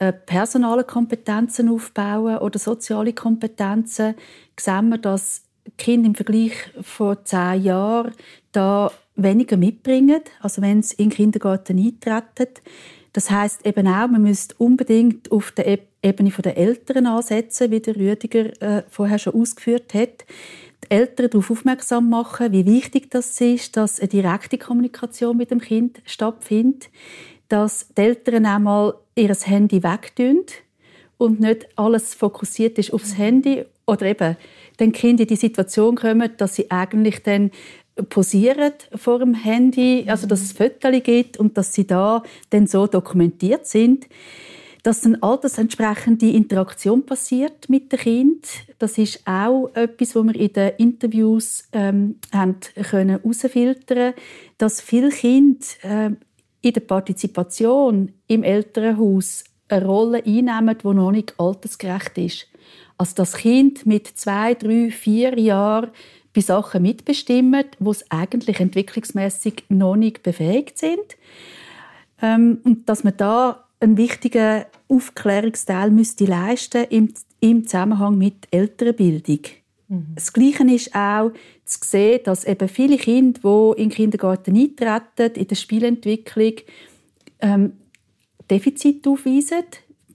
äh, 0.00 0.12
personale 0.12 0.82
Kompetenzen 0.82 1.68
aufbauen 1.68 2.38
oder 2.38 2.58
soziale 2.58 3.12
Kompetenzen 3.12 4.16
sehen 4.58 4.88
wir, 4.88 4.98
dass 4.98 5.44
Kinder 5.78 6.08
im 6.08 6.16
Vergleich 6.16 6.54
vor 6.82 7.24
zehn 7.24 7.62
Jahren 7.62 8.12
da 8.50 8.90
weniger 9.14 9.56
mitbringen, 9.56 10.22
also 10.40 10.62
wenn 10.62 10.82
sie 10.82 10.96
in 10.96 11.10
den 11.10 11.16
Kindergarten 11.16 11.78
eintreten. 11.78 12.60
Das 13.14 13.30
heißt 13.30 13.64
eben 13.64 13.86
auch, 13.86 14.08
man 14.08 14.22
müsste 14.22 14.56
unbedingt 14.58 15.30
auf 15.30 15.52
der 15.52 15.78
Ebene 16.02 16.30
der 16.30 16.58
Eltern 16.58 17.06
ansetzen, 17.06 17.70
wie 17.70 17.78
der 17.80 17.96
Rüdiger 17.96 18.60
äh, 18.60 18.82
vorher 18.90 19.20
schon 19.20 19.40
ausgeführt 19.40 19.94
hat. 19.94 20.24
Die 20.84 20.90
Eltern 20.90 21.30
darauf 21.30 21.48
aufmerksam 21.48 22.10
machen, 22.10 22.52
wie 22.52 22.66
wichtig 22.66 23.10
das 23.10 23.40
ist, 23.40 23.76
dass 23.76 24.00
eine 24.00 24.08
direkte 24.08 24.58
Kommunikation 24.58 25.36
mit 25.36 25.52
dem 25.52 25.60
Kind 25.60 26.02
stattfindet, 26.04 26.90
dass 27.48 27.88
die 27.96 28.02
Eltern 28.02 28.46
einmal 28.46 28.94
ihr 29.14 29.32
Handy 29.32 29.84
wegtun 29.84 30.44
und 31.16 31.38
nicht 31.38 31.68
alles 31.78 32.14
fokussiert 32.14 32.78
ist 32.78 32.92
aufs 32.92 33.16
Handy 33.16 33.64
oder 33.86 34.06
eben 34.06 34.36
dann 34.78 34.90
Kinder 34.90 35.22
in 35.22 35.28
die 35.28 35.36
Situation 35.36 35.94
kommen, 35.94 36.32
dass 36.36 36.56
sie 36.56 36.68
eigentlich 36.68 37.22
dann 37.22 37.52
posieren 38.08 38.72
vor 38.94 39.20
dem 39.20 39.34
Handy, 39.34 40.04
also 40.08 40.26
dass 40.26 40.42
es 40.42 40.52
Fotos 40.52 41.02
gibt 41.02 41.36
und 41.36 41.56
dass 41.56 41.72
sie 41.72 41.86
da 41.86 42.22
dann 42.50 42.66
so 42.66 42.86
dokumentiert 42.86 43.66
sind. 43.66 44.06
Dass 44.82 45.00
dann 45.00 45.16
altersentsprechende 45.22 46.30
Interaktion 46.30 47.06
passiert 47.06 47.70
mit 47.70 47.90
dem 47.90 47.98
Kind, 47.98 48.46
das 48.78 48.98
ist 48.98 49.20
auch 49.26 49.70
etwas, 49.74 50.14
was 50.14 50.24
wir 50.24 50.34
in 50.34 50.52
den 50.52 50.72
Interviews 50.76 51.68
ähm, 51.72 52.16
haben 52.32 52.56
können 52.90 53.20
dass 54.58 54.80
viele 54.82 55.08
Kinder 55.08 55.66
äh, 55.82 56.10
in 56.60 56.72
der 56.72 56.80
Partizipation 56.80 58.12
im 58.26 58.42
Elternhaus 58.42 59.44
eine 59.68 59.84
Rolle 59.86 60.22
einnehmen, 60.24 60.76
die 60.82 60.86
noch 60.86 61.12
nicht 61.12 61.34
altersgerecht 61.38 62.18
ist. 62.18 62.46
Also 62.96 63.14
das 63.16 63.34
Kind 63.34 63.86
mit 63.86 64.06
zwei, 64.06 64.54
drei, 64.54 64.90
vier 64.90 65.38
Jahren 65.38 65.90
bei 66.34 66.40
Sachen 66.40 66.82
mitbestimmen, 66.82 67.64
wo 67.78 67.92
es 67.92 68.10
eigentlich 68.10 68.60
entwicklungsmäßig 68.60 69.64
noch 69.68 69.96
nicht 69.96 70.22
befähigt 70.22 70.78
sind. 70.78 71.16
Ähm, 72.20 72.58
und 72.64 72.88
dass 72.88 73.04
man 73.04 73.16
da 73.16 73.64
einen 73.80 73.96
wichtigen 73.96 74.64
Aufklärungsteil 74.88 75.90
müsste 75.90 76.24
leisten 76.24 76.84
im, 76.90 77.12
im 77.40 77.64
Zusammenhang 77.64 78.18
mit 78.18 78.48
Elternbildung. 78.50 79.40
Mhm. 79.88 80.06
Das 80.14 80.32
Gleiche 80.32 80.64
ist 80.64 80.94
auch 80.94 81.30
zu 81.64 81.78
sehen, 81.82 82.20
dass 82.24 82.44
eben 82.44 82.68
viele 82.68 82.96
Kinder, 82.96 83.40
die 83.42 83.82
in 83.82 83.88
den 83.88 83.94
Kindergarten 83.94 84.56
eintreten, 84.56 85.38
in 85.40 85.48
der 85.48 85.54
Spielentwicklung 85.54 86.54
ähm, 87.40 87.72
Defizite 88.50 89.08
aufweisen, 89.10 89.64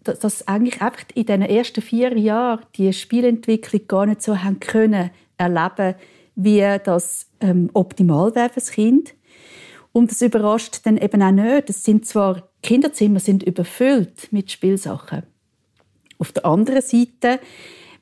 dass 0.04 0.48
eigentlich 0.48 0.82
einfach 0.82 1.04
in 1.14 1.26
den 1.26 1.42
ersten 1.42 1.82
vier 1.82 2.18
Jahren 2.18 2.66
die 2.76 2.92
Spielentwicklung 2.94 3.88
gar 3.88 4.06
nicht 4.06 4.22
so 4.22 4.42
haben 4.42 4.60
können 4.60 5.12
erleben, 5.40 5.96
wie 6.36 6.78
das 6.84 7.28
ähm, 7.40 7.70
optimal 7.74 8.36
wäre 8.36 8.50
für 8.50 8.60
das 8.60 8.72
Kind. 8.72 9.16
Und 9.92 10.12
das 10.12 10.22
überrascht 10.22 10.82
dann 10.84 10.98
eben 10.98 11.22
auch 11.22 11.32
nicht. 11.32 11.70
Es 11.70 11.84
sind 11.84 12.06
zwar 12.06 12.50
Kinderzimmer 12.62 13.20
sind 13.20 13.44
überfüllt 13.44 14.32
mit 14.32 14.52
Spielsachen. 14.52 15.24
Auf 16.18 16.34
der 16.34 16.46
anderen 16.46 16.82
Seite 16.82 17.40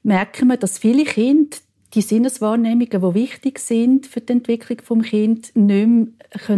merken 0.04 0.48
wir, 0.48 0.58
dass 0.58 0.80
viele 0.80 1.06
Kinder 1.06 1.58
die 1.94 2.02
Sinneswahrnehmungen, 2.02 2.90
die 2.90 3.14
wichtig 3.14 3.60
sind 3.60 4.08
für 4.08 4.20
die 4.20 4.34
Entwicklung 4.34 5.02
des 5.02 5.10
Kind, 5.10 5.56
nicht 5.56 5.88
mehr 5.88 6.08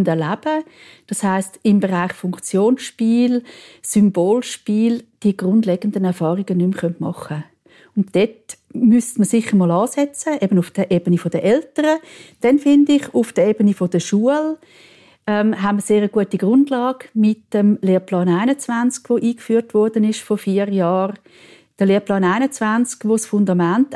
erleben 0.05 0.41
können. 0.41 0.63
Das 1.07 1.23
heißt 1.23 1.59
im 1.63 1.79
Bereich 1.79 2.13
Funktionsspiel, 2.13 3.43
Symbolspiel, 3.81 5.03
die 5.21 5.37
grundlegenden 5.37 6.05
Erfahrungen 6.05 6.57
nicht 6.57 6.81
mehr 6.81 6.95
machen 6.99 7.27
können. 7.27 7.43
Und 7.95 8.15
dort 8.15 8.57
müsste 8.73 9.19
man 9.19 9.27
sicher 9.27 9.55
mal 9.55 9.71
ansetzen, 9.71 10.37
eben 10.39 10.59
auf 10.59 10.71
der 10.71 10.91
Ebene 10.91 11.17
der 11.17 11.43
Eltern. 11.43 11.99
Dann 12.41 12.59
finde 12.59 12.93
ich, 12.93 13.13
auf 13.13 13.33
der 13.33 13.47
Ebene 13.47 13.73
der 13.73 13.99
Schule 13.99 14.57
ähm, 15.27 15.61
haben 15.61 15.61
wir 15.61 15.69
eine 15.69 15.81
sehr 15.81 16.07
gute 16.07 16.37
Grundlage 16.37 17.07
mit 17.13 17.53
dem 17.53 17.77
Lehrplan 17.81 18.29
21, 18.29 19.03
der 19.03 19.15
eingeführt 19.17 19.73
worden 19.73 20.03
ist 20.03 20.21
vor 20.21 20.37
vier 20.37 20.69
Jahren. 20.69 21.19
Der 21.77 21.87
Lehrplan 21.87 22.23
21, 22.23 23.01
wo 23.05 23.13
das 23.13 23.25
Fundament 23.25 23.95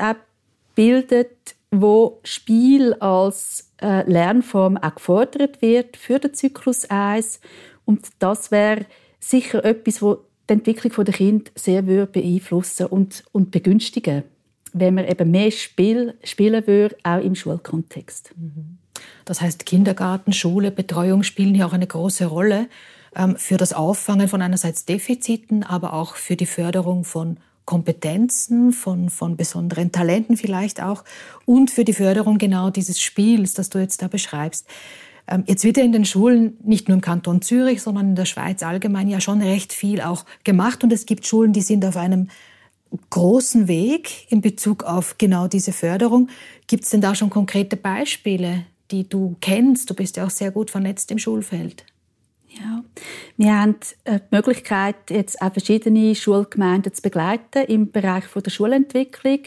bildet, 0.76 1.56
wo 1.72 2.20
Spiel 2.24 2.94
als 2.94 3.72
äh, 3.82 4.10
Lernform 4.10 4.78
auch 4.78 4.96
gefordert 4.96 5.62
wird 5.62 5.98
für 5.98 6.20
den 6.20 6.34
Zyklus 6.34 6.86
1. 6.90 7.40
Und 7.86 8.08
das 8.20 8.52
wäre 8.52 8.86
sicher 9.20 9.66
etwas, 9.66 10.02
wo 10.02 10.20
die 10.50 10.54
Entwicklung 10.54 11.06
der 11.06 11.14
Kind 11.14 11.52
sehr 11.56 11.82
beeinflussen 11.82 12.88
und, 12.88 13.24
und 13.32 13.52
begünstigen 13.52 14.24
wenn 14.74 14.96
man 14.96 15.08
eben 15.08 15.32
mehr 15.32 15.52
Spiel 15.52 16.16
spielen 16.24 16.68
würde, 16.68 16.96
auch 17.04 17.20
im 17.20 17.36
Schulkontext. 17.36 18.34
Mhm. 18.36 18.78
Das 19.26 19.42
heißt, 19.42 19.66
Kindergarten, 19.66 20.34
Schule, 20.34 20.72
Betreuung 20.72 21.24
spielen 21.24 21.56
hier 21.56 21.68
auch 21.68 21.74
eine 21.74 21.88
große 21.88 22.26
Rolle 22.26 22.68
ähm, 23.16 23.36
für 23.38 23.58
das 23.58 23.74
Auffangen 23.74 24.28
von 24.28 24.42
einerseits 24.42 24.86
Defiziten, 24.86 25.64
aber 25.64 25.94
auch 25.94 26.16
für 26.16 26.36
die 26.36 26.46
Förderung 26.46 27.04
von 27.04 27.38
Kompetenzen, 27.66 28.74
von, 28.74 29.10
von 29.10 29.38
besonderen 29.38 29.92
Talenten 29.92 30.36
vielleicht 30.36 30.82
auch 30.82 31.06
und 31.46 31.72
für 31.72 31.86
die 31.86 31.94
Förderung 31.94 32.38
genau 32.38 32.70
dieses 32.70 33.00
Spiels, 33.00 33.54
das 33.54 33.70
du 33.70 33.80
jetzt 33.80 34.02
da 34.02 34.10
beschreibst. 34.10 34.68
Ähm, 35.28 35.44
jetzt 35.48 35.64
wird 35.64 35.78
ja 35.78 35.84
in 35.84 35.94
den 35.94 36.04
Schulen, 36.04 36.58
nicht 36.64 36.90
nur 36.90 36.96
im 36.96 37.02
Kanton 37.02 37.42
Zürich, 37.42 37.82
sondern 37.82 38.10
in 38.10 38.16
der 38.16 38.26
Schweiz 38.26 38.64
allgemein 38.64 39.08
ja 39.08 39.22
schon 39.22 39.42
recht 39.42 39.72
viel 39.72 40.02
auch 40.02 40.26
gemacht 40.44 40.84
und 40.84 40.92
es 40.92 41.06
gibt 41.06 41.26
Schulen, 41.26 41.54
die 41.54 41.62
sind 41.62 41.86
auf 41.86 41.96
einem 41.96 42.28
großen 43.10 43.68
Weg 43.68 44.32
in 44.32 44.42
Bezug 44.42 44.84
auf 44.84 45.18
genau 45.18 45.48
diese 45.48 45.74
Förderung. 45.74 46.30
Gibt 46.68 46.84
es 46.84 46.90
denn 46.90 47.02
da 47.02 47.16
schon 47.16 47.30
konkrete 47.30 47.76
Beispiele, 47.76 48.66
die 48.92 49.08
du 49.08 49.36
kennst? 49.42 49.90
Du 49.90 49.94
bist 49.94 50.18
ja 50.18 50.26
auch 50.26 50.30
sehr 50.30 50.52
gut 50.52 50.70
vernetzt 50.70 51.12
im 51.12 51.18
Schulfeld. 51.18 51.86
Ja, 52.50 52.84
wir 53.38 53.60
haben 53.60 53.76
äh, 54.04 54.20
die 54.20 54.36
Möglichkeit, 54.36 54.96
jetzt 55.10 55.42
auch 55.42 55.52
verschiedene 55.52 56.14
Schulgemeinden 56.14 56.94
zu 56.94 57.02
begleiten 57.02 57.66
im 57.66 57.92
Bereich 57.92 58.26
der 58.28 58.52
Schulentwicklung. 58.52 59.40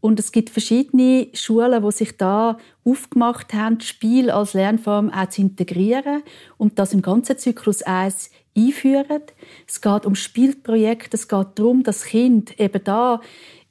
Und 0.00 0.18
es 0.18 0.32
gibt 0.32 0.48
verschiedene 0.48 1.28
Schulen, 1.34 1.82
die 1.82 1.92
sich 1.92 2.16
da 2.16 2.56
aufgemacht 2.84 3.52
haben, 3.52 3.80
Spiel 3.80 4.30
als 4.30 4.54
Lernform 4.54 5.10
auch 5.10 5.28
zu 5.28 5.42
integrieren 5.42 6.22
und 6.56 6.78
das 6.78 6.94
im 6.94 7.02
ganzen 7.02 7.36
Zyklus 7.36 7.82
1 7.82 8.30
einführen. 8.56 9.22
Es 9.66 9.80
geht 9.80 10.06
um 10.06 10.14
Spielprojekte, 10.14 11.16
es 11.16 11.28
geht 11.28 11.46
darum, 11.54 11.82
dass 11.82 12.04
Kinder 12.04 12.52
eben 12.58 12.82
da 12.84 13.20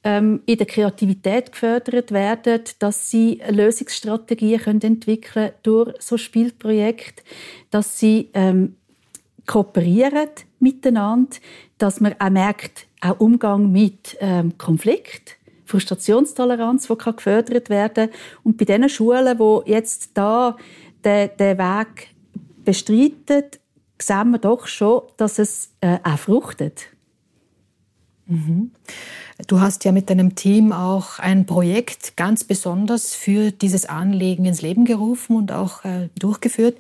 ähm, 0.04 0.42
in 0.46 0.58
der 0.58 0.68
Kreativität 0.68 1.52
gefördert 1.52 2.12
werden, 2.12 2.62
dass 2.80 3.10
sie 3.10 3.42
Lösungsstrategien 3.50 4.62
können 4.62 4.82
entwickeln 4.82 5.52
durch 5.64 5.94
so 6.00 6.18
Spielprojekte, 6.18 7.24
dass 7.70 8.00
sie 8.00 8.30
ähm, 8.34 8.76
kooperieren 9.46 10.30
miteinander, 10.60 11.38
dass 11.78 12.00
man 12.00 12.16
auch 12.20 12.30
merkt, 12.30 12.88
auch 13.02 13.20
Umgang 13.20 13.72
mit 13.72 14.18
ähm, 14.20 14.58
Konflikt, 14.58 15.38
Frustrationstoleranz, 15.66 16.88
die 16.88 16.96
kann 16.96 17.16
gefördert 17.16 17.70
werden 17.70 18.10
und 18.44 18.58
bei 18.58 18.66
den 18.66 18.90
Schulen, 18.90 19.38
wo 19.38 19.64
jetzt 19.66 20.12
da 20.16 20.58
den, 21.04 21.30
den 21.38 21.58
Weg 21.58 22.08
bestreiten, 22.64 23.46
sehen 24.02 24.32
wir 24.32 24.40
doch 24.40 24.68
schon, 24.68 25.04
dass 25.18 25.40
es 25.40 25.72
äh, 25.82 26.00
auch 26.04 26.18
fruchtet. 26.18 26.88
Mhm. 28.30 28.72
Du 29.48 29.60
hast 29.60 29.86
ja 29.86 29.92
mit 29.92 30.10
deinem 30.10 30.36
Team 30.36 30.72
auch 30.72 31.18
ein 31.18 31.46
Projekt 31.46 32.16
ganz 32.16 32.44
besonders 32.44 33.16
für 33.16 33.52
dieses 33.52 33.86
Anliegen 33.86 34.46
ins 34.46 34.62
Leben 34.62 34.86
gerufen 34.86 35.36
und 35.36 35.52
auch 35.52 35.84
äh, 35.84 36.10
durchgeführt. 36.20 36.78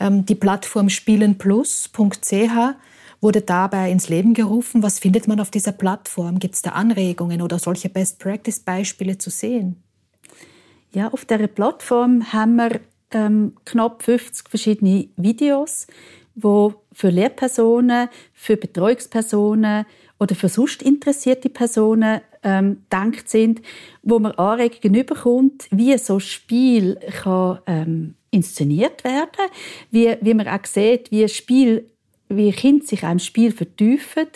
Ähm, 0.00 0.24
die 0.24 0.34
Plattform 0.34 0.88
spielenplus.ch 0.88 2.76
wurde 3.20 3.40
dabei 3.42 3.90
ins 3.90 4.08
Leben 4.08 4.34
gerufen. 4.34 4.82
Was 4.82 4.98
findet 4.98 5.28
man 5.28 5.40
auf 5.40 5.50
dieser 5.50 5.72
Plattform? 5.72 6.38
Gibt 6.38 6.54
es 6.54 6.62
da 6.62 6.70
Anregungen 6.70 7.42
oder 7.42 7.58
solche 7.58 7.88
Best-Practice-Beispiele 7.88 9.18
zu 9.18 9.30
sehen? 9.30 9.82
Ja, 10.92 11.08
auf 11.08 11.24
der 11.24 11.46
Plattform 11.46 12.32
haben 12.32 12.56
wir 12.56 12.80
ähm, 13.10 13.54
knapp 13.64 14.02
50 14.02 14.48
verschiedene 14.48 15.08
Videos, 15.16 15.86
wo 16.36 16.74
für 16.92 17.08
Lehrpersonen, 17.08 18.08
für 18.32 18.56
Betreuungspersonen 18.56 19.84
oder 20.20 20.34
für 20.34 20.48
sonst 20.48 20.82
interessierte 20.82 21.48
Personen 21.48 22.20
ähm, 22.42 22.84
denkt 22.92 23.28
sind, 23.28 23.60
wo 24.02 24.18
man 24.18 24.32
Anregungen 24.32 25.00
überkommt, 25.00 25.66
wie 25.70 25.96
so 25.98 26.14
ein 26.14 26.20
Spiel 26.20 26.98
kann 27.22 27.58
ähm, 27.66 28.14
inszeniert 28.30 29.02
werden, 29.02 29.50
wie, 29.90 30.16
wie 30.20 30.34
man 30.34 30.46
auch 30.46 30.64
sieht, 30.64 31.10
wie 31.10 31.24
ein 31.24 31.28
Spiel 31.28 31.90
wie 32.28 32.52
Kinder 32.52 32.84
sich 32.84 33.04
einem 33.04 33.18
Spiel 33.18 33.52
vertiefen. 33.52 34.26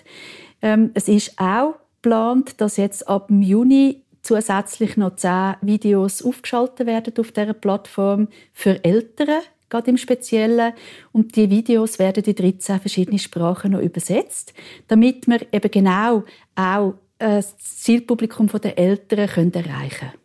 Ähm, 0.63 0.91
es 0.95 1.09
ist 1.09 1.39
auch 1.39 1.75
geplant, 2.03 2.61
dass 2.61 2.77
jetzt 2.77 3.09
ab 3.09 3.31
Juni 3.31 4.03
zusätzlich 4.23 4.97
noch 4.97 5.17
zehn 5.17 5.55
Videos 5.63 6.23
aufgeschaltet 6.23 6.87
werden 6.87 7.15
auf 7.19 7.33
dieser 7.33 7.55
Plattform 7.55 8.29
für 8.53 8.83
Eltern, 8.85 9.41
gerade 9.71 9.91
im 9.91 9.97
Speziellen. 9.97 10.73
Und 11.13 11.37
die 11.37 11.49
Videos 11.49 11.99
werden 11.99 12.25
in 12.25 12.35
13 12.35 12.81
verschiedene 12.81 13.19
Sprachen 13.19 13.73
noch 13.73 13.81
übersetzt, 13.81 14.53
damit 14.89 15.27
wir 15.27 15.41
eben 15.53 15.71
genau 15.71 16.25
auch 16.55 16.95
äh, 17.19 17.37
das 17.37 17.57
Zielpublikum 17.59 18.49
der 18.49 18.79
Eltern 18.79 19.29
können 19.29 19.55
erreichen 19.55 19.99
können. 19.99 20.21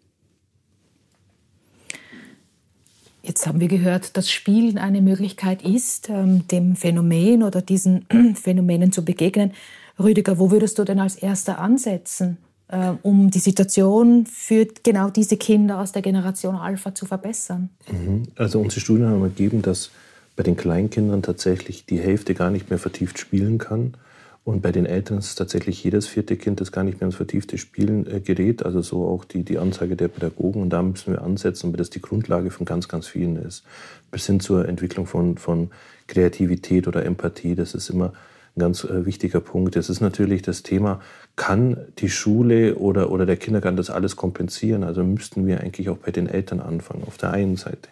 Jetzt 3.25 3.47
haben 3.47 3.59
wir 3.59 3.67
gehört, 3.67 4.17
dass 4.17 4.29
Spielen 4.29 4.77
eine 4.77 5.01
Möglichkeit 5.01 5.63
ist, 5.63 6.09
ähm, 6.09 6.47
dem 6.47 6.75
Phänomen 6.75 7.41
oder 7.41 7.63
diesen 7.63 8.05
Phänomenen 8.35 8.91
zu 8.91 9.03
begegnen. 9.03 9.51
Rüdiger, 9.97 10.37
wo 10.37 10.51
würdest 10.51 10.77
du 10.77 10.83
denn 10.83 10.99
als 10.99 11.15
Erster 11.15 11.57
ansetzen, 11.57 12.37
äh, 12.67 12.91
um 13.03 13.29
die 13.31 13.39
Situation 13.39 14.25
für 14.25 14.67
genau 14.83 15.09
diese 15.09 15.37
Kinder 15.37 15.79
aus 15.79 15.91
der 15.91 16.01
Generation 16.01 16.55
Alpha 16.55 16.93
zu 16.95 17.05
verbessern? 17.05 17.69
Mhm. 17.91 18.23
Also 18.35 18.59
unsere 18.59 18.81
Studien 18.81 19.07
haben 19.07 19.23
ergeben, 19.23 19.61
dass 19.61 19.91
bei 20.35 20.43
den 20.43 20.57
Kleinkindern 20.57 21.21
tatsächlich 21.21 21.85
die 21.85 21.99
Hälfte 21.99 22.33
gar 22.33 22.49
nicht 22.49 22.69
mehr 22.69 22.79
vertieft 22.79 23.19
spielen 23.19 23.57
kann. 23.57 23.95
Und 24.43 24.61
bei 24.61 24.71
den 24.71 24.85
Eltern 24.85 25.17
ist 25.17 25.35
tatsächlich 25.35 25.83
jedes 25.83 26.05
vierte 26.05 26.35
Kind, 26.35 26.61
das 26.61 26.71
gar 26.71 26.83
nicht 26.83 26.99
mehr 27.01 27.07
ins 27.07 27.15
vertiefte 27.15 27.57
Spielen 27.57 28.05
äh, 28.05 28.19
gerät. 28.19 28.63
Also 28.63 28.81
so 28.83 29.07
auch 29.07 29.25
die, 29.25 29.43
die 29.43 29.57
Anzeige 29.57 29.95
der 29.95 30.07
Pädagogen. 30.07 30.61
Und 30.61 30.69
da 30.69 30.83
müssen 30.83 31.13
wir 31.13 31.23
ansetzen, 31.23 31.71
weil 31.71 31.77
das 31.77 31.89
die 31.89 32.01
Grundlage 32.01 32.51
von 32.51 32.65
ganz, 32.65 32.87
ganz 32.87 33.07
vielen 33.07 33.37
ist. 33.37 33.63
Bis 34.11 34.27
hin 34.27 34.39
zur 34.39 34.67
Entwicklung 34.67 35.07
von, 35.07 35.39
von 35.39 35.71
Kreativität 36.05 36.87
oder 36.87 37.05
Empathie. 37.05 37.55
Das 37.55 37.73
ist 37.73 37.89
immer 37.89 38.13
ein 38.55 38.59
ganz 38.59 38.83
äh, 38.83 39.05
wichtiger 39.05 39.41
Punkt. 39.41 39.75
Das 39.75 39.89
ist 39.89 40.01
natürlich 40.01 40.41
das 40.41 40.63
Thema, 40.63 41.01
kann 41.35 41.77
die 41.99 42.09
Schule 42.09 42.75
oder, 42.75 43.11
oder 43.11 43.25
der 43.25 43.37
Kindergarten 43.37 43.77
das 43.77 43.89
alles 43.89 44.15
kompensieren? 44.15 44.83
Also 44.83 45.03
müssten 45.03 45.45
wir 45.45 45.61
eigentlich 45.61 45.89
auch 45.89 45.97
bei 45.97 46.11
den 46.11 46.27
Eltern 46.27 46.59
anfangen, 46.59 47.03
auf 47.05 47.17
der 47.17 47.31
einen 47.31 47.57
Seite. 47.57 47.89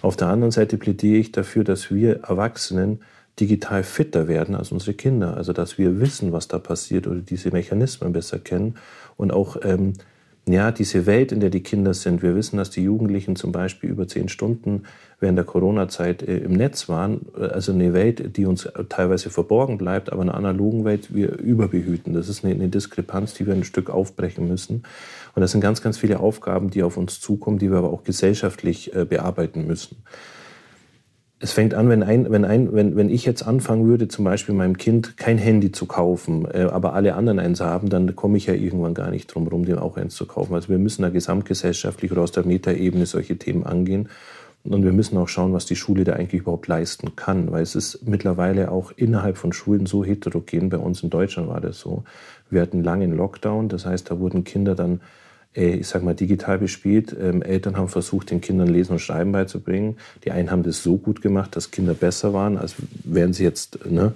Auf 0.00 0.16
der 0.16 0.28
anderen 0.28 0.50
Seite 0.50 0.78
plädiere 0.78 1.18
ich 1.18 1.32
dafür, 1.32 1.64
dass 1.64 1.90
wir 1.90 2.20
Erwachsenen 2.24 3.00
digital 3.38 3.82
fitter 3.82 4.28
werden 4.28 4.54
als 4.54 4.72
unsere 4.72 4.94
Kinder. 4.94 5.36
Also 5.36 5.52
dass 5.52 5.78
wir 5.78 6.00
wissen, 6.00 6.32
was 6.32 6.48
da 6.48 6.58
passiert 6.58 7.06
oder 7.06 7.20
diese 7.20 7.50
Mechanismen 7.50 8.12
besser 8.12 8.38
kennen 8.38 8.76
und 9.16 9.32
auch 9.32 9.58
ähm, 9.62 9.92
ja, 10.48 10.72
diese 10.72 11.06
Welt, 11.06 11.30
in 11.30 11.40
der 11.40 11.50
die 11.50 11.62
Kinder 11.62 11.94
sind. 11.94 12.22
Wir 12.22 12.34
wissen, 12.34 12.56
dass 12.56 12.70
die 12.70 12.82
Jugendlichen 12.82 13.36
zum 13.36 13.52
Beispiel 13.52 13.90
über 13.90 14.08
zehn 14.08 14.28
Stunden 14.28 14.84
während 15.20 15.36
der 15.36 15.44
Corona-Zeit 15.44 16.22
äh, 16.22 16.38
im 16.38 16.52
Netz 16.52 16.88
waren. 16.88 17.26
Also 17.34 17.72
eine 17.72 17.92
Welt, 17.92 18.36
die 18.36 18.46
uns 18.46 18.68
teilweise 18.88 19.30
verborgen 19.30 19.78
bleibt, 19.78 20.12
aber 20.12 20.22
eine 20.22 20.34
analogen 20.34 20.84
Welt 20.84 21.14
wir 21.14 21.38
überbehüten. 21.38 22.14
Das 22.14 22.28
ist 22.28 22.44
eine, 22.44 22.68
Diskrepanz, 22.68 23.34
die 23.34 23.46
wir 23.46 23.54
ein 23.54 23.64
Stück 23.64 23.90
aufbrechen 23.90 24.48
müssen. 24.48 24.84
Und 25.34 25.40
das 25.40 25.52
sind 25.52 25.60
ganz, 25.60 25.82
ganz 25.82 25.98
viele 25.98 26.20
Aufgaben, 26.20 26.70
die 26.70 26.82
auf 26.82 26.96
uns 26.96 27.20
zukommen, 27.20 27.58
die 27.58 27.70
wir 27.70 27.78
aber 27.78 27.92
auch 27.92 28.04
gesellschaftlich 28.04 28.94
äh, 28.94 29.04
bearbeiten 29.04 29.66
müssen 29.66 30.04
es 31.40 31.52
fängt 31.52 31.74
an, 31.74 31.88
wenn, 31.88 32.02
ein, 32.02 32.30
wenn, 32.30 32.44
ein, 32.44 32.72
wenn, 32.72 32.96
wenn 32.96 33.10
ich 33.10 33.24
jetzt 33.24 33.42
anfangen 33.42 33.86
würde, 33.86 34.08
zum 34.08 34.24
Beispiel 34.24 34.54
meinem 34.54 34.76
Kind 34.76 35.16
kein 35.16 35.38
Handy 35.38 35.70
zu 35.70 35.86
kaufen, 35.86 36.48
äh, 36.52 36.62
aber 36.62 36.94
alle 36.94 37.14
anderen 37.14 37.38
eins 37.38 37.60
haben, 37.60 37.90
dann 37.90 38.16
komme 38.16 38.36
ich 38.38 38.46
ja 38.46 38.54
irgendwann 38.54 38.94
gar 38.94 39.10
nicht 39.10 39.32
drum 39.32 39.44
herum, 39.44 39.64
dem 39.64 39.78
auch 39.78 39.96
eins 39.96 40.16
zu 40.16 40.26
kaufen. 40.26 40.54
Also 40.54 40.68
wir 40.68 40.78
müssen 40.78 41.02
da 41.02 41.10
gesamtgesellschaftlich 41.10 42.10
oder 42.10 42.22
aus 42.22 42.32
der 42.32 42.44
Metaebene 42.44 43.06
solche 43.06 43.38
Themen 43.38 43.64
angehen. 43.64 44.08
Und 44.64 44.84
wir 44.84 44.92
müssen 44.92 45.16
auch 45.16 45.28
schauen, 45.28 45.52
was 45.52 45.66
die 45.66 45.76
Schule 45.76 46.04
da 46.04 46.14
eigentlich 46.14 46.42
überhaupt 46.42 46.66
leisten 46.66 47.16
kann, 47.16 47.50
weil 47.50 47.62
es 47.62 47.74
ist 47.74 48.06
mittlerweile 48.06 48.70
auch 48.70 48.92
innerhalb 48.96 49.38
von 49.38 49.52
Schulen 49.52 49.86
so 49.86 50.04
heterogen. 50.04 50.68
Bei 50.68 50.78
uns 50.78 51.02
in 51.02 51.10
Deutschland 51.10 51.48
war 51.48 51.60
das 51.60 51.80
so. 51.80 52.04
Wir 52.50 52.60
hatten 52.60 52.82
lange 52.82 53.04
einen 53.04 53.16
Lockdown, 53.16 53.68
das 53.68 53.86
heißt, 53.86 54.10
da 54.10 54.18
wurden 54.18 54.44
Kinder 54.44 54.74
dann 54.74 55.00
äh, 55.54 55.76
ich 55.76 55.88
sag 55.88 56.02
mal, 56.02 56.14
digital 56.14 56.58
bespielt. 56.58 57.14
Ähm, 57.18 57.42
Eltern 57.42 57.76
haben 57.76 57.88
versucht, 57.88 58.30
den 58.30 58.40
Kindern 58.40 58.68
Lesen 58.68 58.92
und 58.92 58.98
Schreiben 59.00 59.32
beizubringen. 59.32 59.96
Die 60.24 60.30
einen 60.30 60.50
haben 60.50 60.62
das 60.62 60.82
so 60.82 60.96
gut 60.96 61.22
gemacht, 61.22 61.56
dass 61.56 61.70
Kinder 61.70 61.94
besser 61.94 62.32
waren, 62.32 62.56
als 62.56 62.74
wären 63.04 63.32
sie 63.32 63.44
jetzt, 63.44 63.90
ne, 63.90 64.12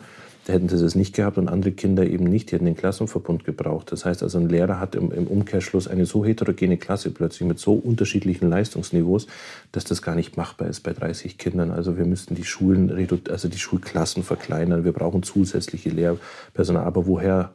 hätten 0.49 0.69
sie 0.69 0.79
das 0.79 0.95
nicht 0.95 1.15
gehabt 1.15 1.39
und 1.39 1.49
andere 1.49 1.73
Kinder 1.73 2.05
eben 2.05 2.25
nicht. 2.25 2.51
Die 2.51 2.57
hätten 2.57 2.65
den 2.65 2.77
Klassenverbund 2.77 3.45
gebraucht. 3.45 3.93
Das 3.93 4.05
heißt 4.05 4.23
also, 4.23 4.39
ein 4.39 4.49
Lehrer 4.49 4.81
hat 4.81 4.95
im, 4.95 5.11
Umkehrschluss 5.11 5.87
eine 5.87 6.07
so 6.07 6.25
heterogene 6.25 6.77
Klasse 6.79 7.11
plötzlich 7.11 7.49
mit 7.49 7.59
so 7.59 7.75
unterschiedlichen 7.75 8.49
Leistungsniveaus, 8.49 9.27
dass 9.71 9.85
das 9.85 10.03
gar 10.03 10.15
nicht 10.15 10.37
machbar 10.37 10.69
ist 10.69 10.81
bei 10.81 10.93
30 10.93 11.39
Kindern. 11.39 11.71
Also 11.71 11.97
wir 11.97 12.05
müssten 12.05 12.35
die 12.35 12.45
Schulen, 12.45 13.09
also 13.31 13.49
die 13.49 13.59
Schulklassen 13.59 14.23
verkleinern. 14.23 14.85
Wir 14.85 14.93
brauchen 14.93 15.23
zusätzliche 15.23 15.91
Lehrpersonal. 15.91 16.85
Aber 16.85 17.07
woher 17.07 17.55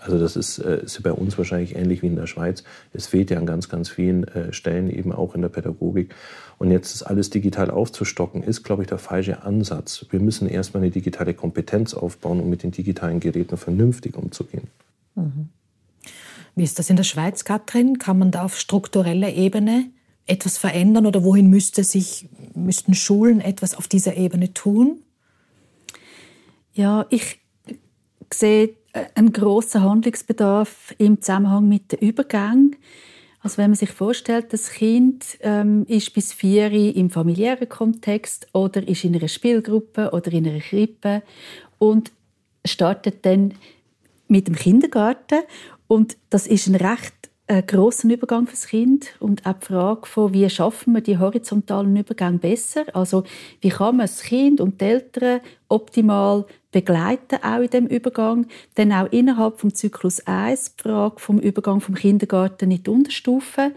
also 0.00 0.18
das 0.18 0.36
ist, 0.36 0.58
äh, 0.58 0.82
ist 0.84 1.02
bei 1.02 1.12
uns 1.12 1.36
wahrscheinlich 1.36 1.76
ähnlich 1.76 2.02
wie 2.02 2.06
in 2.06 2.16
der 2.16 2.26
Schweiz. 2.26 2.64
Es 2.92 3.06
fehlt 3.06 3.30
ja 3.30 3.38
an 3.38 3.46
ganz, 3.46 3.68
ganz 3.68 3.88
vielen 3.88 4.24
äh, 4.24 4.52
Stellen 4.52 4.90
eben 4.90 5.12
auch 5.12 5.34
in 5.34 5.42
der 5.42 5.50
Pädagogik. 5.50 6.14
Und 6.58 6.70
jetzt 6.70 6.94
das 6.94 7.02
alles 7.02 7.30
digital 7.30 7.70
aufzustocken, 7.70 8.42
ist, 8.42 8.62
glaube 8.62 8.82
ich, 8.82 8.88
der 8.88 8.98
falsche 8.98 9.42
Ansatz. 9.42 10.06
Wir 10.10 10.20
müssen 10.20 10.48
erstmal 10.48 10.82
eine 10.82 10.90
digitale 10.90 11.34
Kompetenz 11.34 11.94
aufbauen, 11.94 12.40
um 12.40 12.48
mit 12.48 12.62
den 12.62 12.70
digitalen 12.70 13.20
Geräten 13.20 13.56
vernünftig 13.56 14.16
umzugehen. 14.16 14.68
Mhm. 15.14 15.48
Wie 16.54 16.64
ist 16.64 16.78
das 16.78 16.90
in 16.90 16.96
der 16.96 17.04
Schweiz, 17.04 17.44
Katrin? 17.44 17.98
Kann 17.98 18.18
man 18.18 18.30
da 18.30 18.42
auf 18.44 18.58
struktureller 18.58 19.32
Ebene 19.32 19.90
etwas 20.26 20.58
verändern 20.58 21.06
oder 21.06 21.24
wohin 21.24 21.48
müsste 21.48 21.84
sich, 21.84 22.28
müssten 22.54 22.94
Schulen 22.94 23.40
etwas 23.40 23.74
auf 23.74 23.88
dieser 23.88 24.16
Ebene 24.16 24.52
tun? 24.52 25.00
Ja, 26.72 27.06
ich 27.10 27.40
sehe 28.32 28.76
einen 29.14 29.32
grossen 29.32 29.82
Handlungsbedarf 29.82 30.94
im 30.98 31.20
Zusammenhang 31.20 31.68
mit 31.68 31.92
den 31.92 32.00
Übergängen. 32.00 32.76
Also 33.42 33.58
wenn 33.58 33.70
man 33.70 33.76
sich 33.76 33.90
vorstellt, 33.90 34.52
das 34.52 34.70
Kind 34.70 35.38
ähm, 35.40 35.86
ist 35.88 36.12
bis 36.12 36.32
vier 36.32 36.70
im 36.72 37.08
familiären 37.08 37.68
Kontext 37.68 38.48
oder 38.52 38.86
ist 38.86 39.04
in 39.04 39.14
einer 39.16 39.28
Spielgruppe 39.28 40.10
oder 40.12 40.30
in 40.32 40.46
einer 40.46 40.60
Krippe 40.60 41.22
und 41.78 42.12
startet 42.64 43.24
dann 43.24 43.54
mit 44.28 44.46
dem 44.46 44.56
Kindergarten 44.56 45.40
und 45.88 46.18
das 46.28 46.46
ist 46.46 46.66
ein 46.66 46.74
recht 46.74 47.29
äh, 47.50 47.62
großen 47.62 48.08
Übergang 48.08 48.46
fürs 48.46 48.68
Kind 48.68 49.16
und 49.18 49.44
auch 49.44 49.54
die 49.54 49.66
Frage 49.66 50.06
von, 50.06 50.32
wie 50.32 50.48
schaffen 50.48 50.94
wir 50.94 51.00
die 51.00 51.18
horizontalen 51.18 51.96
Übergänge 51.96 52.38
besser? 52.38 52.84
Also 52.92 53.24
wie 53.60 53.70
kann 53.70 53.96
man 53.96 54.06
das 54.06 54.22
Kind 54.22 54.60
und 54.60 54.80
die 54.80 54.84
Eltern 54.84 55.40
optimal 55.68 56.46
begleiten 56.72 57.42
auch 57.42 57.58
in 57.58 57.70
dem 57.70 57.86
Übergang. 57.86 58.46
Dann 58.76 58.92
auch 58.92 59.10
innerhalb 59.10 59.58
vom 59.58 59.74
Zyklus 59.74 60.24
1 60.26 60.76
die 60.76 60.82
Frage 60.82 61.18
vom 61.18 61.40
Übergang 61.40 61.80
vom 61.80 61.96
Kindergarten 61.96 62.70
in 62.70 62.82
die 62.82 62.90
Unterstufe. 62.90 63.72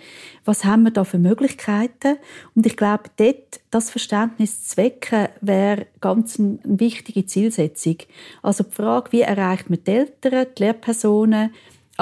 Was 0.45 0.65
haben 0.65 0.83
wir 0.83 0.91
da 0.91 1.03
für 1.03 1.17
Möglichkeiten? 1.17 2.17
Und 2.55 2.65
ich 2.67 2.77
glaube, 2.77 3.05
dort 3.17 3.61
das 3.71 3.89
Verständnis 3.89 4.67
zu 4.67 4.77
wecken, 4.77 5.29
wäre 5.41 5.87
ganz 6.01 6.39
eine 6.39 6.59
wichtige 6.63 7.25
Zielsetzung. 7.25 7.97
Also 8.43 8.63
die 8.63 8.75
Frage, 8.75 9.11
wie 9.11 9.21
erreicht 9.21 9.69
man 9.69 9.83
die 9.83 9.91
Eltern, 9.91 10.45
die 10.55 10.63
Lehrpersonen, 10.63 11.51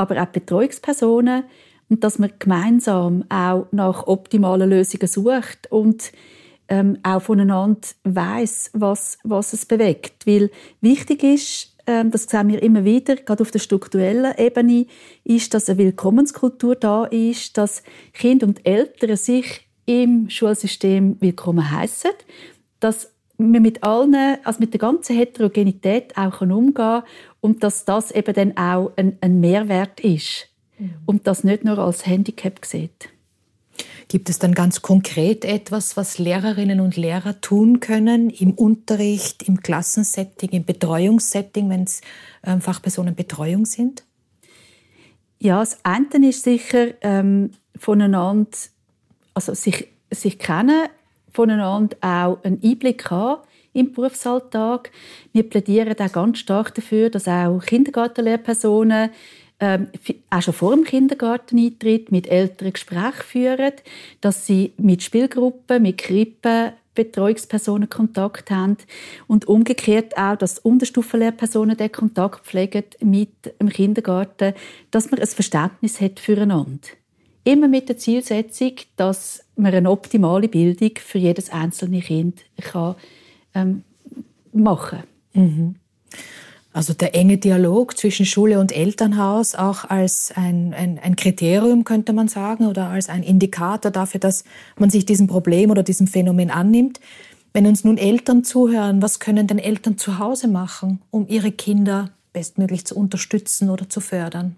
aber 0.01 0.21
auch 0.21 0.27
Betreuungspersonen 0.27 1.43
und 1.89 2.03
dass 2.03 2.19
man 2.19 2.31
gemeinsam 2.39 3.25
auch 3.29 3.67
nach 3.71 4.07
optimalen 4.07 4.69
Lösungen 4.69 5.07
sucht 5.07 5.71
und 5.71 6.11
ähm, 6.69 6.97
auch 7.03 7.21
voneinander 7.21 7.81
weiß, 8.05 8.71
was, 8.73 9.17
was 9.23 9.53
es 9.53 9.65
bewegt. 9.65 10.25
Weil 10.25 10.49
wichtig 10.79 11.23
ist, 11.23 11.75
ähm, 11.85 12.11
das 12.11 12.23
sehen 12.23 12.47
wir 12.47 12.63
immer 12.63 12.85
wieder, 12.85 13.17
gerade 13.17 13.41
auf 13.41 13.51
der 13.51 13.59
strukturellen 13.59 14.33
Ebene, 14.37 14.85
ist, 15.25 15.53
dass 15.53 15.69
eine 15.69 15.79
Willkommenskultur 15.79 16.75
da 16.75 17.05
ist, 17.05 17.57
dass 17.57 17.83
Kinder 18.13 18.47
und 18.47 18.65
Eltern 18.65 19.17
sich 19.17 19.67
im 19.85 20.29
Schulsystem 20.29 21.17
willkommen 21.19 21.71
heißen, 21.71 22.11
dass 22.79 23.11
wir 23.41 23.59
mit 23.59 23.83
allen, 23.83 24.37
also 24.43 24.59
mit 24.59 24.73
der 24.73 24.79
ganzen 24.79 25.15
Heterogenität 25.15 26.17
auch 26.17 26.41
umgehen 26.41 26.73
können 26.73 27.03
und 27.39 27.63
dass 27.63 27.85
das 27.85 28.11
eben 28.11 28.33
dann 28.33 28.57
auch 28.57 28.91
ein, 28.95 29.17
ein 29.21 29.39
Mehrwert 29.39 29.99
ist 29.99 30.47
mhm. 30.77 30.93
und 31.05 31.27
das 31.27 31.43
nicht 31.43 31.63
nur 31.63 31.77
als 31.79 32.05
Handicap 32.05 32.65
sieht. 32.65 33.09
Gibt 34.07 34.29
es 34.29 34.39
dann 34.39 34.53
ganz 34.53 34.81
konkret 34.81 35.45
etwas, 35.45 35.95
was 35.95 36.17
Lehrerinnen 36.17 36.81
und 36.81 36.97
Lehrer 36.97 37.39
tun 37.39 37.79
können 37.79 38.29
im 38.29 38.51
Unterricht, 38.51 39.43
im 39.43 39.61
Klassensetting, 39.61 40.49
im 40.49 40.65
Betreuungssetting, 40.65 41.69
wenn 41.69 41.83
es 41.83 42.01
ähm, 42.43 42.59
Fachpersonen 42.59 43.15
Betreuung 43.15 43.65
sind? 43.65 44.03
Ja, 45.39 45.59
das 45.59 45.77
eine 45.83 46.27
ist 46.27 46.43
sicher 46.43 46.89
ähm, 47.01 47.51
voneinander, 47.77 48.51
also 49.33 49.53
sich, 49.53 49.87
sich 50.11 50.37
kennen, 50.37 50.89
voneinander 51.31 51.97
auch 52.01 52.43
einen 52.43 52.61
Einblick 52.63 53.09
haben 53.09 53.41
im 53.73 53.93
Berufsalltag. 53.93 54.91
Wir 55.31 55.49
plädieren 55.49 55.95
auch 55.97 56.11
ganz 56.11 56.39
stark 56.39 56.75
dafür, 56.75 57.09
dass 57.09 57.27
auch 57.27 57.61
Kindergartenlehrpersonen 57.65 59.09
ähm, 59.59 59.87
auch 60.29 60.41
schon 60.41 60.53
vor 60.53 60.75
dem 60.75 60.83
Kindergarteneintritt 60.83 62.11
mit 62.11 62.27
Eltern 62.27 62.73
Gespräche 62.73 63.23
führen, 63.23 63.73
dass 64.19 64.47
sie 64.47 64.73
mit 64.77 65.03
Spielgruppen, 65.03 65.83
mit 65.83 65.99
Krippen 65.99 66.73
Betreuungspersonen 66.93 67.89
Kontakt 67.89 68.51
haben 68.51 68.77
und 69.27 69.47
umgekehrt 69.47 70.17
auch, 70.17 70.35
dass 70.35 70.59
Unterstufenlehrpersonen 70.59 71.77
den 71.77 71.91
Kontakt 71.91 72.45
pflegen 72.45 72.83
mit 72.99 73.29
dem 73.59 73.69
Kindergarten, 73.69 74.53
dass 74.91 75.09
man 75.09 75.21
ein 75.21 75.27
Verständnis 75.27 76.01
hat 76.01 76.19
füreinander. 76.19 76.89
Immer 77.43 77.67
mit 77.67 77.89
der 77.89 77.97
Zielsetzung, 77.97 78.73
dass 78.95 79.43
man 79.55 79.73
eine 79.73 79.89
optimale 79.89 80.47
Bildung 80.47 80.91
für 81.03 81.17
jedes 81.17 81.51
einzelne 81.51 82.01
Kind 82.01 82.41
kann, 82.61 82.95
ähm, 83.55 83.83
machen 84.53 84.99
kann. 85.33 85.43
Mhm. 85.43 85.75
Also 86.73 86.93
der 86.93 87.15
enge 87.15 87.37
Dialog 87.37 87.97
zwischen 87.97 88.25
Schule 88.25 88.59
und 88.59 88.71
Elternhaus 88.71 89.55
auch 89.55 89.83
als 89.89 90.31
ein, 90.35 90.73
ein, 90.73 90.99
ein, 90.99 91.17
Kriterium, 91.17 91.83
könnte 91.83 92.13
man 92.13 92.29
sagen, 92.29 92.65
oder 92.67 92.87
als 92.87 93.09
ein 93.09 93.23
Indikator 93.23 93.91
dafür, 93.91 94.21
dass 94.21 94.45
man 94.77 94.89
sich 94.89 95.05
diesem 95.05 95.27
Problem 95.27 95.69
oder 95.69 95.83
diesem 95.83 96.07
Phänomen 96.07 96.49
annimmt. 96.49 97.01
Wenn 97.51 97.67
uns 97.67 97.83
nun 97.83 97.97
Eltern 97.97 98.45
zuhören, 98.45 99.01
was 99.01 99.19
können 99.19 99.47
denn 99.47 99.59
Eltern 99.59 99.97
zu 99.97 100.17
Hause 100.19 100.47
machen, 100.47 101.01
um 101.11 101.27
ihre 101.27 101.51
Kinder 101.51 102.11
bestmöglich 102.31 102.85
zu 102.85 102.95
unterstützen 102.95 103.69
oder 103.69 103.89
zu 103.89 103.99
fördern? 103.99 104.55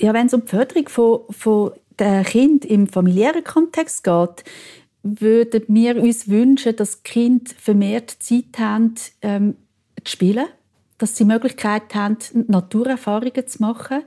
Ja, 0.00 0.14
wenn 0.14 0.26
es 0.26 0.34
um 0.34 0.42
die 0.42 0.48
Förderung 0.48 0.88
von, 0.88 1.20
von 1.30 1.72
der 1.98 2.24
Kind 2.24 2.64
im 2.64 2.86
familiären 2.86 3.42
Kontext 3.42 4.04
geht, 4.04 4.44
würden 5.02 5.64
wir 5.68 6.00
uns 6.00 6.28
wünschen, 6.28 6.76
dass 6.76 7.02
Kinder 7.02 7.50
vermehrt 7.58 8.10
Zeit 8.20 8.58
haben, 8.58 8.94
ähm, 9.22 9.56
zu 10.04 10.12
spielen, 10.12 10.46
dass 10.98 11.16
sie 11.16 11.24
Möglichkeit 11.24 11.94
haben, 11.94 12.18
Naturerfahrungen 12.48 13.46
zu 13.46 13.62
machen, 13.62 14.02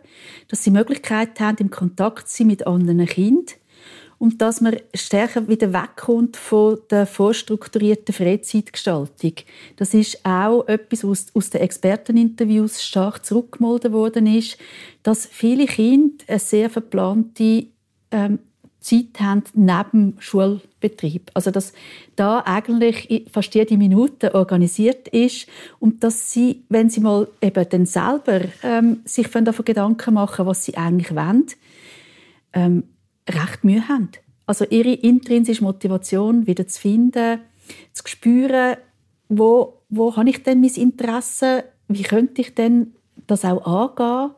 dass 0.47 0.63
sie 0.63 0.71
Möglichkeit 0.71 1.39
haben, 1.39 1.57
im 1.57 1.71
Kontakt 1.71 2.29
zu 2.29 2.37
sein 2.37 2.47
mit 2.47 2.67
anderen 2.67 3.05
Kindern 3.05 3.55
und 4.21 4.39
dass 4.39 4.61
man 4.61 4.77
stärker 4.93 5.47
wieder 5.47 5.73
wegkommt 5.73 6.37
von 6.37 6.77
der 6.91 7.07
vorstrukturierten 7.07 8.13
Freizeitgestaltung. 8.13 9.33
Das 9.77 9.95
ist 9.95 10.23
auch 10.23 10.67
etwas, 10.67 11.03
was 11.03 11.35
aus 11.35 11.49
den 11.49 11.61
Experteninterviews 11.61 12.83
stark 12.83 13.25
zurückgemeldet 13.25 13.91
worden 13.91 14.27
ist, 14.27 14.59
dass 15.01 15.25
viele 15.25 15.65
Kinder 15.65 16.23
eine 16.27 16.37
sehr 16.37 16.69
verplante 16.69 17.65
ähm, 18.11 18.37
Zeit 18.79 19.19
haben 19.19 19.41
neben 19.55 20.17
Schulbetrieb. 20.19 21.31
Also 21.33 21.49
dass 21.49 21.73
da 22.15 22.43
eigentlich 22.45 23.25
fast 23.31 23.55
jede 23.55 23.75
Minute 23.75 24.35
organisiert 24.35 25.07
ist 25.07 25.47
und 25.79 26.03
dass 26.03 26.31
sie, 26.31 26.61
wenn 26.69 26.91
sie 26.91 27.01
mal 27.01 27.27
eben 27.41 27.65
dann 27.67 27.87
selber 27.87 28.41
ähm, 28.61 29.01
sich 29.03 29.27
davon 29.29 29.65
Gedanken 29.65 30.13
machen, 30.13 30.45
was 30.45 30.63
sie 30.63 30.77
eigentlich 30.77 31.15
wollen, 31.15 31.47
ähm, 32.53 32.83
recht 33.31 33.63
Mühe 33.63 33.87
haben. 33.87 34.09
Also 34.45 34.65
ihre 34.65 34.93
intrinsische 34.93 35.63
Motivation 35.63 36.47
wieder 36.47 36.67
zu 36.67 36.79
finden, 36.79 37.39
zu 37.93 38.03
spüren, 38.05 38.77
wo, 39.29 39.81
wo 39.89 40.15
habe 40.15 40.29
ich 40.29 40.43
denn 40.43 40.61
mein 40.61 40.73
Interesse, 40.75 41.63
wie 41.87 42.03
könnte 42.03 42.41
ich 42.41 42.53
denn 42.53 42.93
das 43.27 43.45
auch 43.45 43.65
angehen, 43.65 44.31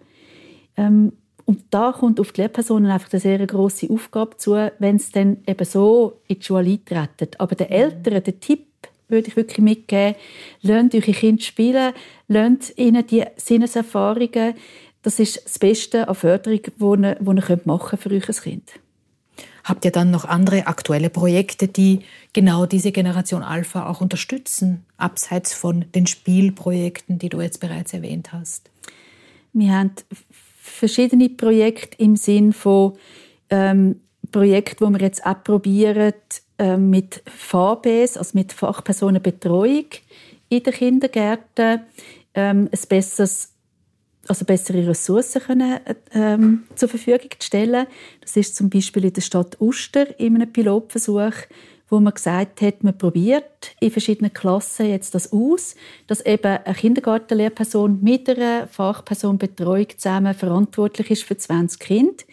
ähm, 0.77 1.13
und 1.45 1.61
da 1.71 1.91
kommt 1.91 2.19
auf 2.19 2.31
die 2.31 2.41
Lehrpersonen 2.41 2.89
einfach 2.89 3.11
eine 3.11 3.19
sehr 3.19 3.45
grosse 3.45 3.89
Aufgabe 3.89 4.37
zu, 4.37 4.71
wenn 4.79 4.97
sie 4.97 5.11
dann 5.11 5.37
eben 5.45 5.65
so 5.65 6.21
in 6.27 6.39
die 6.39 6.45
Schule 6.45 6.79
eintreten. 6.89 7.31
Aber 7.37 7.55
den 7.55 7.69
Eltern, 7.69 8.23
den 8.23 8.39
Tipp 8.39 8.67
würde 9.09 9.27
ich 9.27 9.35
wirklich 9.35 9.59
mitgeben, 9.59 10.15
lernt 10.61 10.95
eure 10.95 11.11
Kinder 11.11 11.43
spielen, 11.43 11.93
lernt 12.27 12.77
ihnen 12.77 13.05
die 13.05 13.25
Sinneserfahrungen. 13.35 14.53
Das 15.01 15.19
ist 15.19 15.43
das 15.43 15.59
Beste 15.59 16.07
an 16.07 16.15
Förderung, 16.15 16.61
die 16.63 16.81
ihr, 16.81 17.17
ihr 17.49 17.59
machen 17.65 17.99
für 17.99 18.09
euer 18.09 18.21
Kind. 18.21 18.71
Habt 19.63 19.85
ihr 19.85 19.91
dann 19.91 20.11
noch 20.11 20.25
andere 20.25 20.67
aktuelle 20.67 21.09
Projekte, 21.09 21.67
die 21.67 22.01
genau 22.33 22.65
diese 22.65 22.91
Generation 22.91 23.43
Alpha 23.43 23.87
auch 23.87 24.01
unterstützen, 24.01 24.85
abseits 24.97 25.53
von 25.53 25.85
den 25.95 26.05
Spielprojekten, 26.05 27.17
die 27.17 27.29
du 27.29 27.39
jetzt 27.39 27.59
bereits 27.59 27.93
erwähnt 27.93 28.33
hast? 28.33 28.69
Wir 29.53 29.71
haben 29.71 29.91
verschiedene 30.59 31.29
Projekte 31.29 32.01
im 32.03 32.15
Sinn 32.15 32.51
von 32.51 32.93
ähm, 33.49 34.01
Projekten, 34.31 34.85
wo 34.85 34.89
wir 34.89 34.99
jetzt 34.99 35.25
auch 35.25 35.43
probieren, 35.43 36.13
ähm, 36.57 36.89
mit 36.89 37.23
VBs, 37.25 38.17
also 38.17 38.31
mit 38.33 38.51
Fachpersonenbetreuung 38.51 39.85
in 40.49 40.63
den 40.63 40.73
Kindergärten, 40.73 41.81
ähm, 42.33 42.69
ein 42.71 42.87
besseres 42.89 43.52
also 44.27 44.45
bessere 44.45 44.87
Ressourcen 44.87 45.41
können, 45.41 45.79
ähm, 46.13 46.63
zur 46.75 46.89
Verfügung 46.89 47.29
zu 47.37 47.45
stellen. 47.45 47.87
Das 48.21 48.37
ist 48.37 48.55
zum 48.55 48.69
Beispiel 48.69 49.05
in 49.05 49.13
der 49.13 49.21
Stadt 49.21 49.59
Uster 49.59 50.17
in 50.19 50.35
einem 50.35 50.51
Pilotversuch, 50.51 51.33
wo 51.89 51.99
man 51.99 52.13
gesagt 52.13 52.61
hat, 52.61 52.83
man 52.83 52.97
probiert 52.97 53.75
in 53.79 53.91
verschiedenen 53.91 54.33
Klassen 54.33 54.87
jetzt 54.87 55.13
das 55.13 55.31
aus, 55.31 55.75
dass 56.07 56.25
eben 56.25 56.57
eine 56.63 56.73
Kindergartenlehrperson 56.73 57.99
mit 58.01 58.29
einer 58.29 58.67
Fachperson 58.67 59.37
Betreuung 59.37 59.87
zusammen 59.97 60.33
verantwortlich 60.33 61.11
ist 61.11 61.23
für 61.23 61.37
20 61.37 61.79
Kinder. 61.79 62.23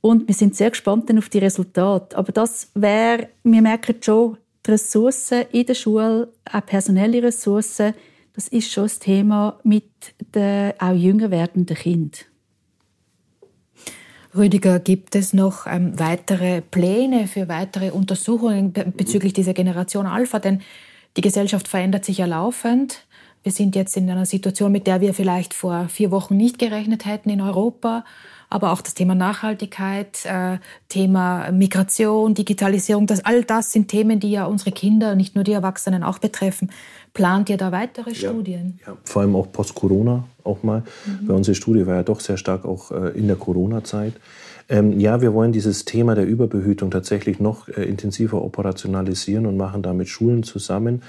Und 0.00 0.28
wir 0.28 0.34
sind 0.34 0.54
sehr 0.54 0.68
gespannt 0.68 1.10
auf 1.16 1.30
die 1.30 1.38
Resultate. 1.38 2.16
Aber 2.16 2.30
das 2.30 2.70
wäre, 2.74 3.28
wir 3.42 3.62
merken 3.62 3.96
schon, 4.02 4.36
die 4.66 4.72
Ressourcen 4.72 5.44
in 5.52 5.64
der 5.64 5.74
Schule, 5.74 6.28
auch 6.52 6.66
personelle 6.66 7.22
Ressourcen, 7.22 7.94
das 8.34 8.48
ist 8.48 8.70
schon 8.70 8.84
das 8.84 8.98
Thema 8.98 9.60
mit 9.62 10.14
den 10.34 10.72
auch 10.78 10.92
jünger 10.92 11.30
werdenden 11.30 11.76
Kindern. 11.76 12.20
Rüdiger, 14.36 14.80
gibt 14.80 15.14
es 15.14 15.32
noch 15.32 15.66
ähm, 15.68 15.98
weitere 15.98 16.60
Pläne 16.60 17.28
für 17.28 17.48
weitere 17.48 17.90
Untersuchungen 17.90 18.72
bezüglich 18.72 19.32
dieser 19.32 19.54
Generation 19.54 20.06
Alpha? 20.06 20.40
Denn 20.40 20.60
die 21.16 21.20
Gesellschaft 21.20 21.68
verändert 21.68 22.04
sich 22.04 22.18
ja 22.18 22.26
laufend. 22.26 23.06
Wir 23.44 23.52
sind 23.52 23.76
jetzt 23.76 23.96
in 23.96 24.10
einer 24.10 24.26
Situation, 24.26 24.72
mit 24.72 24.88
der 24.88 25.00
wir 25.00 25.14
vielleicht 25.14 25.54
vor 25.54 25.88
vier 25.88 26.10
Wochen 26.10 26.36
nicht 26.36 26.58
gerechnet 26.58 27.04
hätten 27.04 27.30
in 27.30 27.40
Europa. 27.40 28.04
Aber 28.54 28.70
auch 28.70 28.82
das 28.82 28.94
Thema 28.94 29.16
Nachhaltigkeit, 29.16 30.24
äh, 30.26 30.58
Thema 30.88 31.50
Migration, 31.50 32.34
Digitalisierung, 32.34 33.08
das, 33.08 33.24
all 33.24 33.42
das 33.42 33.72
sind 33.72 33.88
Themen, 33.88 34.20
die 34.20 34.30
ja 34.30 34.44
unsere 34.44 34.70
Kinder, 34.70 35.16
nicht 35.16 35.34
nur 35.34 35.42
die 35.42 35.50
Erwachsenen 35.50 36.04
auch 36.04 36.20
betreffen. 36.20 36.70
Plant 37.14 37.50
ihr 37.50 37.56
da 37.56 37.72
weitere 37.72 38.10
ja, 38.10 38.30
Studien? 38.30 38.78
Ja, 38.86 38.96
vor 39.02 39.22
allem 39.22 39.34
auch 39.34 39.50
post-Corona 39.50 40.22
auch 40.44 40.62
mal. 40.62 40.84
Mhm. 41.04 41.26
Weil 41.26 41.34
unsere 41.34 41.56
Studie 41.56 41.84
war 41.88 41.96
ja 41.96 42.02
doch 42.04 42.20
sehr 42.20 42.36
stark 42.36 42.64
auch 42.64 42.92
äh, 42.92 43.08
in 43.18 43.26
der 43.26 43.34
Corona-Zeit. 43.34 44.12
Ähm, 44.68 45.00
ja, 45.00 45.20
wir 45.20 45.34
wollen 45.34 45.50
dieses 45.50 45.84
Thema 45.84 46.14
der 46.14 46.24
Überbehütung 46.24 46.92
tatsächlich 46.92 47.40
noch 47.40 47.66
äh, 47.66 47.82
intensiver 47.82 48.40
operationalisieren 48.40 49.46
und 49.46 49.56
machen 49.56 49.82
da 49.82 49.92
mit 49.92 50.08
Schulen 50.08 50.44
zusammen. 50.44 51.02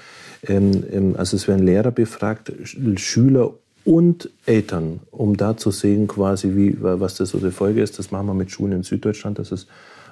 Ähm, 0.48 0.84
ähm, 0.92 1.16
also 1.16 1.38
es 1.38 1.48
werden 1.48 1.64
Lehrer 1.64 1.92
befragt, 1.92 2.52
Schüler 2.96 3.54
und 3.86 4.32
Eltern, 4.46 5.00
um 5.12 5.38
da 5.38 5.56
zu 5.56 5.72
sehen, 5.72 6.08
quasi, 6.08 6.56
wie, 6.56 6.76
was 6.80 7.16
das 7.16 7.30
so 7.30 7.38
die 7.38 7.52
Folge 7.52 7.82
ist. 7.82 7.98
Das 8.00 8.12
machen 8.12 8.28
wir 8.28 8.34
mit 8.34 8.52
Schulen 8.52 8.74
in 8.74 8.84
Süddeutschland. 8.84 9.40
Das 9.40 9.52
ist 9.52 9.68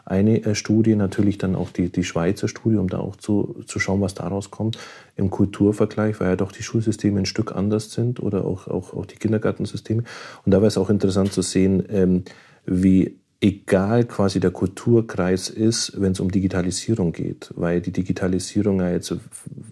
eine 0.05 0.43
äh, 0.43 0.55
Studie, 0.55 0.95
natürlich 0.95 1.39
dann 1.39 1.55
auch 1.55 1.71
die, 1.71 1.89
die 1.89 2.03
Schweizer 2.03 2.47
Studie, 2.47 2.77
um 2.77 2.87
da 2.87 2.99
auch 2.99 3.15
zu, 3.15 3.63
zu 3.65 3.79
schauen, 3.79 3.99
was 4.01 4.13
daraus 4.13 4.51
kommt. 4.51 4.77
Im 5.15 5.29
Kulturvergleich, 5.29 6.19
weil 6.19 6.29
ja 6.29 6.35
doch 6.35 6.51
die 6.51 6.63
Schulsysteme 6.63 7.19
ein 7.19 7.25
Stück 7.25 7.55
anders 7.55 7.91
sind 7.91 8.21
oder 8.21 8.45
auch, 8.45 8.67
auch, 8.67 8.93
auch 8.93 9.05
die 9.05 9.15
Kindergartensysteme. 9.15 10.03
Und 10.45 10.51
da 10.53 10.61
war 10.61 10.67
es 10.67 10.77
auch 10.77 10.89
interessant 10.89 11.33
zu 11.33 11.41
sehen, 11.41 11.83
ähm, 11.89 12.23
wie 12.65 13.17
egal 13.41 14.05
quasi 14.05 14.39
der 14.39 14.51
Kulturkreis 14.51 15.49
ist, 15.49 15.99
wenn 15.99 16.13
es 16.13 16.19
um 16.19 16.31
Digitalisierung 16.31 17.11
geht, 17.11 17.51
weil 17.55 17.81
die 17.81 17.91
Digitalisierung 17.91 18.79
ja 18.79 18.91
jetzt 18.91 19.13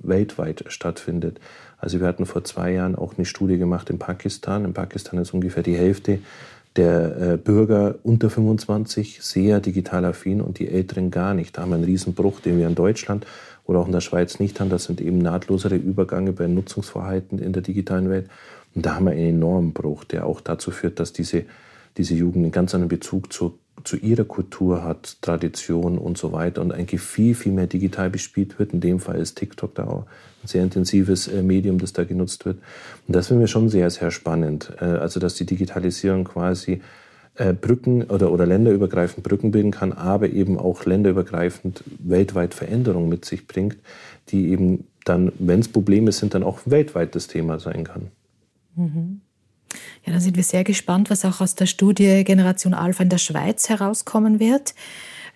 weltweit 0.01 0.65
stattfindet. 0.67 1.39
Also 1.81 1.99
wir 1.99 2.07
hatten 2.07 2.27
vor 2.27 2.43
zwei 2.43 2.71
Jahren 2.73 2.95
auch 2.95 3.17
eine 3.17 3.25
Studie 3.25 3.57
gemacht 3.57 3.89
in 3.89 3.97
Pakistan. 3.97 4.65
In 4.65 4.73
Pakistan 4.73 5.19
ist 5.19 5.33
ungefähr 5.33 5.63
die 5.63 5.75
Hälfte 5.75 6.19
der 6.75 7.17
äh, 7.17 7.37
Bürger 7.37 7.95
unter 8.03 8.29
25 8.29 9.21
sehr 9.21 9.59
digital 9.59 10.05
affin 10.05 10.41
und 10.41 10.59
die 10.59 10.69
Älteren 10.69 11.09
gar 11.09 11.33
nicht. 11.33 11.57
Da 11.57 11.63
haben 11.63 11.71
wir 11.71 11.75
einen 11.75 11.83
Riesenbruch, 11.83 12.39
den 12.39 12.59
wir 12.59 12.67
in 12.67 12.75
Deutschland 12.75 13.25
oder 13.65 13.79
auch 13.79 13.87
in 13.87 13.91
der 13.91 14.01
Schweiz 14.01 14.39
nicht 14.39 14.59
haben. 14.59 14.69
Das 14.69 14.85
sind 14.85 15.01
eben 15.01 15.17
nahtlosere 15.17 15.75
Übergänge 15.75 16.33
bei 16.33 16.47
Nutzungsverhalten 16.47 17.39
in 17.39 17.51
der 17.51 17.63
digitalen 17.63 18.09
Welt. 18.09 18.29
Und 18.75 18.85
da 18.85 18.95
haben 18.95 19.05
wir 19.05 19.13
einen 19.13 19.37
enormen 19.37 19.73
Bruch, 19.73 20.03
der 20.03 20.25
auch 20.27 20.39
dazu 20.39 20.69
führt, 20.69 20.99
dass 20.99 21.11
diese, 21.11 21.45
diese 21.97 22.13
Jugend 22.13 22.43
einen 22.43 22.51
ganz 22.51 22.75
anderen 22.75 22.89
Bezug 22.89 23.33
zur, 23.33 23.55
zu 23.83 23.97
ihrer 23.97 24.23
Kultur 24.23 24.83
hat, 24.83 25.17
Tradition 25.21 25.97
und 25.97 26.17
so 26.17 26.31
weiter 26.31 26.61
und 26.61 26.71
eigentlich 26.71 27.01
viel, 27.01 27.35
viel 27.35 27.51
mehr 27.51 27.67
digital 27.67 28.09
bespielt 28.09 28.59
wird. 28.59 28.73
In 28.73 28.81
dem 28.81 28.99
Fall 28.99 29.19
ist 29.19 29.35
TikTok 29.37 29.75
da 29.75 29.87
auch 29.87 30.05
ein 30.43 30.47
sehr 30.47 30.63
intensives 30.63 31.27
äh, 31.27 31.43
Medium, 31.43 31.77
das 31.77 31.93
da 31.93 32.03
genutzt 32.03 32.45
wird. 32.45 32.57
Und 33.07 33.15
das 33.15 33.27
finden 33.27 33.41
wir 33.41 33.47
schon 33.47 33.69
sehr, 33.69 33.89
sehr 33.89 34.11
spannend. 34.11 34.73
Äh, 34.79 34.85
also, 34.85 35.19
dass 35.19 35.35
die 35.35 35.45
Digitalisierung 35.45 36.23
quasi 36.23 36.81
äh, 37.35 37.53
Brücken 37.53 38.03
oder, 38.03 38.31
oder 38.31 38.45
länderübergreifend 38.45 39.23
Brücken 39.23 39.51
bilden 39.51 39.71
kann, 39.71 39.93
aber 39.93 40.29
eben 40.29 40.57
auch 40.57 40.85
länderübergreifend 40.85 41.83
weltweit 41.99 42.53
Veränderungen 42.53 43.09
mit 43.09 43.25
sich 43.25 43.47
bringt, 43.47 43.77
die 44.29 44.49
eben 44.49 44.85
dann, 45.05 45.31
wenn 45.39 45.59
es 45.59 45.67
Probleme 45.67 46.11
sind, 46.11 46.33
dann 46.33 46.43
auch 46.43 46.59
weltweit 46.65 47.15
das 47.15 47.27
Thema 47.27 47.59
sein 47.59 47.83
kann. 47.83 48.11
Mhm. 48.75 49.21
Ja, 50.05 50.13
dann 50.13 50.21
sind 50.21 50.35
wir 50.35 50.43
sehr 50.43 50.63
gespannt, 50.63 51.09
was 51.09 51.25
auch 51.25 51.41
aus 51.41 51.55
der 51.55 51.65
Studie 51.65 52.23
Generation 52.23 52.73
Alpha 52.73 53.03
in 53.03 53.09
der 53.09 53.17
Schweiz 53.17 53.69
herauskommen 53.69 54.39
wird. 54.39 54.73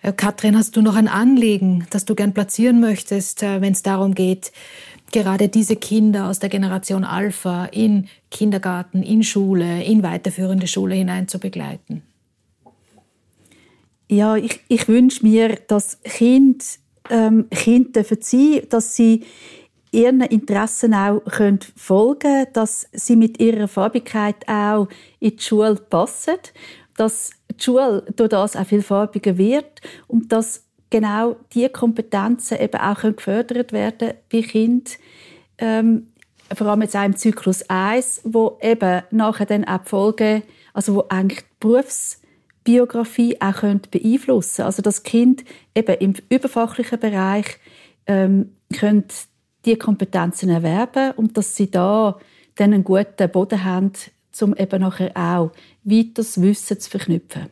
Äh, 0.02 0.12
Katrin, 0.12 0.56
hast 0.56 0.76
du 0.76 0.82
noch 0.82 0.96
ein 0.96 1.08
Anliegen, 1.08 1.86
das 1.90 2.04
du 2.04 2.14
gern 2.14 2.34
platzieren 2.34 2.80
möchtest, 2.80 3.42
äh, 3.42 3.60
wenn 3.60 3.72
es 3.72 3.82
darum 3.82 4.14
geht, 4.14 4.52
gerade 5.12 5.48
diese 5.48 5.76
Kinder 5.76 6.28
aus 6.28 6.38
der 6.38 6.48
Generation 6.48 7.04
Alpha 7.04 7.66
in 7.66 8.08
Kindergarten, 8.30 9.02
in 9.02 9.22
Schule, 9.22 9.84
in 9.84 10.02
weiterführende 10.02 10.66
Schule 10.66 10.94
hinein 10.94 11.28
zu 11.28 11.38
begleiten? 11.38 12.02
Ja, 14.08 14.36
ich, 14.36 14.60
ich 14.68 14.86
wünsche 14.88 15.24
mir, 15.26 15.58
dass 15.66 16.00
Kind, 16.02 16.64
ähm, 17.10 17.46
Kinder 17.50 18.04
sein 18.04 18.62
dass 18.68 18.94
sie 18.94 19.24
ihren 19.92 20.20
Interessen 20.20 20.94
auch 20.94 21.20
können 21.24 21.60
folgen 21.76 22.18
können, 22.20 22.46
dass 22.52 22.86
sie 22.92 23.16
mit 23.16 23.40
ihrer 23.40 23.68
Farbigkeit 23.68 24.36
auch 24.48 24.88
in 25.20 25.36
die 25.36 25.42
Schule 25.42 25.76
passen, 25.76 26.36
dass 26.96 27.30
die 27.50 27.64
Schule 27.64 28.04
durch 28.16 28.30
das 28.30 28.56
auch 28.56 28.66
viel 28.66 28.82
farbiger 28.82 29.38
wird 29.38 29.80
und 30.06 30.32
dass 30.32 30.64
genau 30.90 31.36
diese 31.52 31.70
Kompetenzen 31.70 32.58
eben 32.58 32.80
auch 32.80 33.00
gefördert 33.00 33.72
werden 33.72 34.14
bei 34.30 34.42
Kindern, 34.42 34.92
ähm, 35.58 36.08
vor 36.54 36.68
allem 36.68 36.82
jetzt 36.82 36.96
auch 36.96 37.04
im 37.04 37.16
Zyklus 37.16 37.68
1, 37.68 38.20
wo 38.24 38.58
eben 38.62 39.02
nachher 39.10 39.46
dann 39.46 39.64
auch 39.64 39.78
die 39.78 39.88
Folgen, 39.88 40.42
also 40.72 40.94
wo 40.94 41.04
eigentlich 41.08 41.40
die 41.40 41.46
Berufsbiografie 41.60 43.40
auch 43.40 43.62
beeinflussen 43.90 44.56
können. 44.56 44.66
Also 44.66 44.82
das 44.82 45.02
Kind 45.02 45.44
eben 45.74 45.96
im 45.98 46.14
überfachlichen 46.28 47.00
Bereich 47.00 47.58
ähm, 48.06 48.52
könnte 48.78 49.14
die 49.66 49.76
Kompetenzen 49.76 50.48
erwerben 50.48 51.12
und 51.12 51.36
dass 51.36 51.56
sie 51.56 51.70
da 51.70 52.18
dann 52.54 52.72
einen 52.72 52.84
guten 52.84 53.30
Boden 53.30 53.64
haben, 53.64 53.92
um 54.40 54.54
eben 54.56 54.80
nachher 54.80 55.12
auch 55.14 55.50
weiteres 55.84 56.40
Wissen 56.40 56.80
zu 56.80 56.90
verknüpfen. 56.90 57.48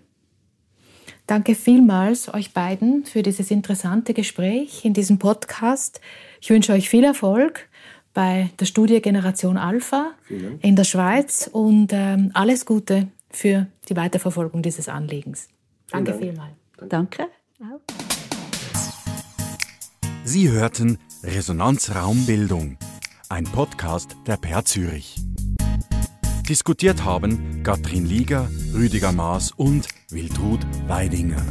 Danke 1.26 1.54
vielmals 1.54 2.32
euch 2.32 2.52
beiden 2.52 3.04
für 3.04 3.22
dieses 3.22 3.50
interessante 3.50 4.12
Gespräch 4.12 4.84
in 4.84 4.92
diesem 4.92 5.18
Podcast. 5.18 6.00
Ich 6.40 6.50
wünsche 6.50 6.72
euch 6.72 6.90
viel 6.90 7.04
Erfolg 7.04 7.68
bei 8.12 8.50
der 8.60 8.66
Studie 8.66 9.00
Generation 9.00 9.56
Alpha 9.56 10.12
in 10.60 10.76
der 10.76 10.84
Schweiz 10.84 11.48
und 11.50 11.92
ähm, 11.92 12.30
alles 12.34 12.66
Gute 12.66 13.08
für 13.30 13.66
die 13.88 13.96
Weiterverfolgung 13.96 14.62
dieses 14.62 14.88
Anliegens. 14.88 15.48
Danke 15.90 16.12
Dank. 16.12 16.22
vielmals. 16.22 16.52
Danke. 16.88 17.26
Sie 20.24 20.50
hörten 20.50 20.98
Resonanzraumbildung, 21.26 22.76
ein 23.30 23.44
Podcast 23.44 24.16
der 24.26 24.36
Per 24.36 24.64
Zürich. 24.64 25.16
Diskutiert 26.48 27.02
haben 27.02 27.62
Katrin 27.62 28.04
Lieger, 28.04 28.48
Rüdiger 28.74 29.12
Maas 29.12 29.50
und 29.50 29.88
Wiltrud 30.10 30.60
Weidinger. 30.86 31.42